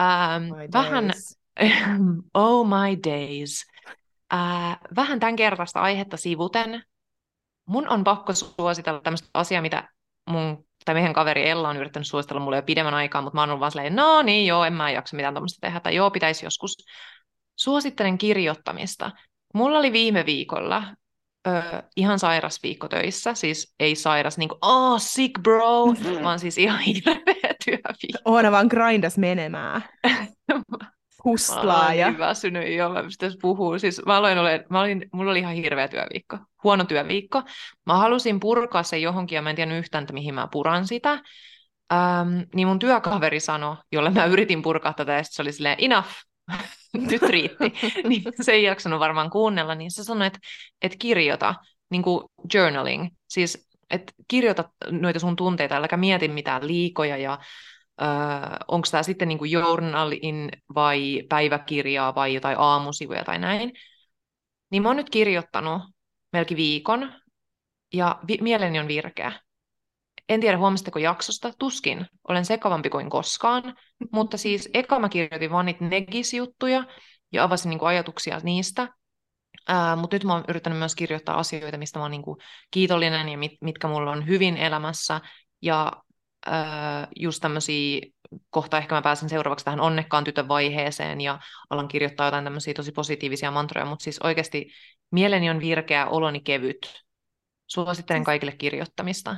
[0.00, 1.38] Ähm, My vähän, days.
[2.34, 3.64] oh my days.
[4.34, 6.82] Äh, vähän tämän kertaista aihetta sivuten.
[7.72, 9.88] Mun on pakko suositella tämmöistä asiaa, mitä
[10.30, 13.50] mun, tai meidän kaveri Ella on yrittänyt suositella mulle jo pidemmän aikaa, mutta mä oon
[13.50, 16.46] ollut vaan silleen, no niin, joo, en mä jaksa mitään tämmöistä tehdä, tai joo, pitäisi
[16.46, 16.76] joskus.
[17.56, 19.10] Suosittelen kirjoittamista.
[19.54, 20.84] Mulla oli viime viikolla
[21.46, 25.86] ö, ihan sairas viikko töissä, siis ei sairas niin kuin, oh, sick bro,
[26.22, 28.18] vaan siis ihan hirveä työviikko.
[28.24, 29.84] Oona vaan grindas menemään.
[31.24, 32.06] Hustlaa Mä ja...
[32.06, 33.78] olen niin väsynyt jo, mä pitäisi puhua.
[33.78, 37.42] Siis mä aloin ole, mä olin, mulla oli ihan hirveä työviikko, huono työviikko.
[37.86, 41.22] Mä halusin purkaa se johonkin ja mä en tiedä yhtään, että mihin mä puran sitä.
[41.92, 46.08] Ähm, niin mun työkaveri sanoi, jolle mä yritin purkaa tätä, ja se oli silleen, enough,
[47.10, 47.74] nyt riitti.
[48.08, 50.38] niin se ei jaksanut varmaan kuunnella, niin se sanoi, että,
[50.82, 51.54] että kirjoita,
[51.90, 57.38] niin kuin journaling, siis että kirjoita noita sun tunteita, äläkä mieti mitään liikoja ja
[58.02, 58.08] Öö,
[58.68, 63.72] onko tämä sitten niin kuin journalin vai päiväkirjaa vai jotain aamusivuja tai näin.
[64.70, 65.82] Niin mä oon nyt kirjoittanut
[66.32, 67.12] melkein viikon
[67.94, 69.32] ja vi- mieleni on virkeä.
[70.28, 72.06] En tiedä huomasitteko jaksosta, tuskin.
[72.28, 73.76] Olen sekavampi kuin koskaan,
[74.12, 76.84] mutta siis eka mä kirjoitin vaan niitä negis-juttuja
[77.32, 78.88] ja avasin niin kuin ajatuksia niistä.
[79.68, 82.38] Ää, mutta nyt mä oon yrittänyt myös kirjoittaa asioita, mistä mä oon niin kuin
[82.70, 85.20] kiitollinen ja mit, mitkä mulla on hyvin elämässä.
[85.62, 85.92] Ja
[87.16, 88.00] just tämmöisiä,
[88.50, 91.38] kohta ehkä mä pääsen seuraavaksi tähän onnekkaan tytön vaiheeseen ja
[91.70, 94.70] alan kirjoittaa jotain tämmöisiä tosi positiivisia mantroja, mutta siis oikeasti
[95.10, 97.02] mieleni on virkeä, oloni kevyt.
[97.66, 99.36] Suosittelen kaikille kirjoittamista.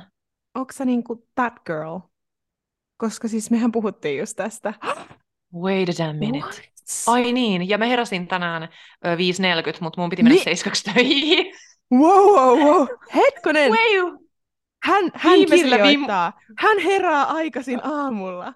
[0.55, 1.99] Onko sä niinku that girl?
[2.97, 4.73] Koska siis mehän puhuttiin just tästä.
[5.61, 6.45] Wait a damn minute.
[6.45, 6.61] What?
[7.07, 11.53] Ai niin, ja mä heräsin tänään ö, 5.40, mutta mun piti mennä Ni- seiskaksi töihin.
[11.93, 12.87] Wow, wow, wow.
[13.15, 13.71] Hetkonen.
[13.71, 14.24] Wow.
[14.83, 16.39] Hän, hän Viimeisillä kirjoittaa.
[16.57, 18.53] Hän herää aikaisin aamulla.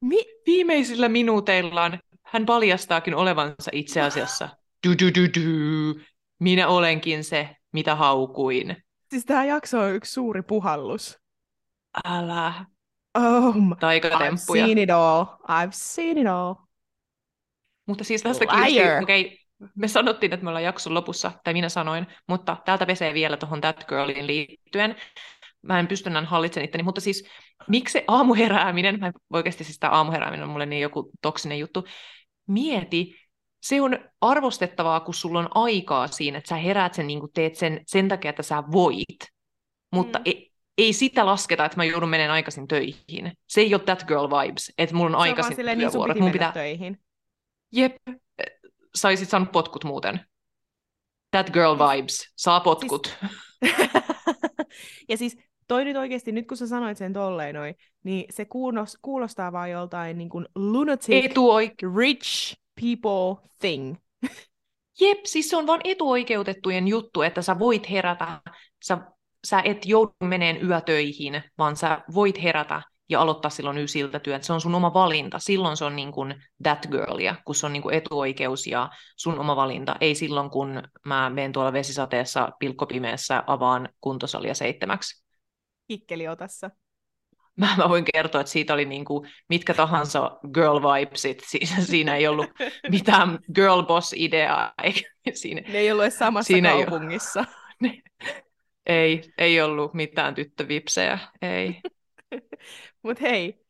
[0.00, 4.48] Mi- Viimeisillä minuuteillaan hän paljastaakin olevansa itse asiassa.
[4.88, 6.00] Du, du, du, du.
[6.38, 8.76] Minä olenkin se, mitä haukuin.
[9.10, 11.18] siis tämä jakso on yksi suuri puhallus.
[12.04, 12.54] Älä.
[13.14, 13.74] Oh my.
[13.74, 14.66] I've Taikatemppuja.
[14.66, 15.24] seen it all.
[15.48, 16.54] I've seen it all.
[17.86, 19.02] Mutta siis tästä Liar.
[19.02, 19.20] okei,
[19.60, 23.36] okay, me sanottiin, että me ollaan jakson lopussa, tai minä sanoin, mutta täältä pesee vielä
[23.36, 24.96] tuohon That Girliin liittyen.
[25.62, 27.24] Mä en pysty enää hallitsemaan itteni, mutta siis
[27.68, 31.84] miksi se aamuherääminen, mä oikeasti siis tämä aamuherääminen on mulle niin joku toksinen juttu,
[32.46, 33.14] mieti,
[33.62, 37.56] se on arvostettavaa, kun sulla on aikaa siinä, että sä heräät sen, niin kuin teet
[37.56, 39.18] sen sen takia, että sä voit,
[39.92, 40.22] mutta Mm.
[40.24, 43.32] ei, ei sitä lasketa, että mä joudun menemään aikaisin töihin.
[43.46, 46.20] Se ei ole that girl vibes, että mulla on Se on aikaisin niin sun piti
[46.20, 46.98] Mun pitää, töihin.
[47.72, 47.96] jep,
[48.94, 50.20] saisit saanut potkut muuten.
[51.30, 53.18] That girl vibes, saa potkut.
[55.08, 55.36] ja siis
[55.68, 59.70] toi nyt oikeasti, nyt kun sä sanoit sen tolleen noin, niin se kuulos, kuulostaa vaan
[59.70, 63.96] joltain niin kuin lunatic, Etuoik- rich people thing.
[65.00, 68.40] Jep, siis se on vain etuoikeutettujen juttu, että sä voit herätä,
[68.84, 68.98] sä,
[69.46, 74.42] sä et joudu meneen yötöihin, vaan sä voit herätä ja aloittaa silloin ysiltä työt.
[74.42, 75.38] Se on sun oma valinta.
[75.38, 79.38] Silloin se on niin kuin that girlia, kun se on niin kuin etuoikeus ja sun
[79.38, 79.96] oma valinta.
[80.00, 85.21] Ei silloin, kun mä menen tuolla vesisateessa pilkkopimeessä avaan kuntosalia seitsemäksi.
[85.98, 86.70] Kikkeliotassa.
[87.56, 91.42] Mä, mä voin kertoa, että siitä oli niin kuin mitkä tahansa girl vibesit.
[91.46, 92.46] Siinä, siinä ei ollut
[92.90, 94.72] mitään girl boss ideaa.
[94.82, 95.00] Eikä
[95.34, 97.44] siinä, Ne ei ollut edes samassa Siinä ei kaupungissa.
[98.86, 101.80] Ei, ei ollut mitään tyttövipsejä, ei.
[103.02, 103.62] Mut hei.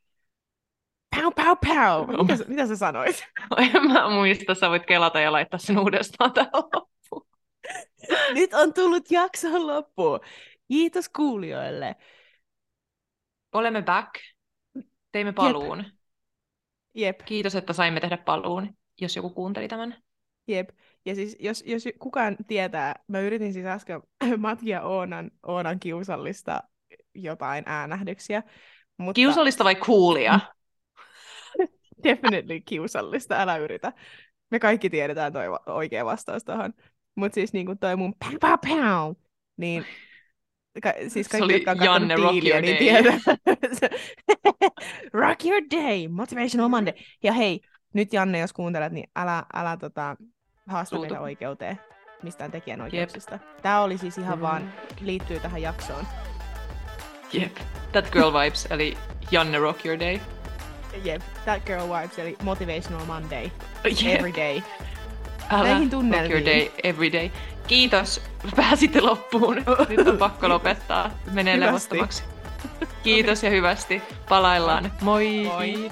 [1.16, 2.20] Pow, pow, pow.
[2.22, 3.24] Mitä, sä- mitä sä sanoit?
[3.58, 7.26] En mä muista, sä voit kelata ja laittaa sen uudestaan tähän loppuun.
[8.34, 10.18] Nyt on tullut jakson loppu.
[10.72, 11.96] Kiitos kuulijoille.
[13.52, 14.10] Olemme back.
[15.12, 15.84] Teimme paluun.
[16.94, 20.02] Jep, Kiitos, että saimme tehdä paluun, jos joku kuunteli tämän.
[20.48, 20.70] jep.
[21.04, 24.02] Ja siis jos, jos kukaan tietää, mä yritin siis äsken
[24.38, 26.62] Matja Oonan, Oonan kiusallista
[27.14, 28.42] jotain äänähdyksiä.
[28.96, 30.40] Mutta Kiusallista vai coolia?
[32.04, 33.92] Definitely kiusallista, älä yritä.
[34.50, 36.74] Me kaikki tiedetään toi oikea vastaus tuohon.
[37.14, 39.14] Mutta siis niinku toi mun pow, pow, pow,
[39.56, 39.84] niin
[40.82, 43.12] ka- siis Se kaikki, oli jotka on Janne Rock diiliä, Your niin Day.
[45.22, 46.94] rock your day, motivational Monday.
[47.22, 47.60] Ja hei,
[47.94, 50.16] nyt Janne, jos kuuntelet, niin älä, älä tota,
[50.68, 51.80] haasta meitä oikeuteen
[52.22, 53.38] mistään tekijänoikeuksista.
[53.62, 54.42] Tämä oli siis ihan Mm.
[54.42, 56.06] vaan, liittyy tähän jaksoon.
[57.32, 57.56] Jep.
[57.92, 58.96] That girl vibes, eli
[59.30, 60.18] Janne Rock Your Day.
[61.04, 63.44] Jep, That Girl Vibes, eli Motivational Monday,
[63.84, 64.18] Jep.
[64.18, 64.62] every day.
[65.50, 66.32] Älä Näihin rock tunnelmiin.
[66.32, 67.30] your day, every day.
[67.66, 68.22] Kiitos,
[68.56, 69.56] pääsitte loppuun.
[69.88, 71.10] Nyt on pakko lopettaa.
[71.32, 72.22] Menee levottomaksi.
[73.02, 74.02] Kiitos ja hyvästi.
[74.28, 74.92] Palaillaan.
[75.00, 75.42] Moi!
[75.44, 75.90] Moi!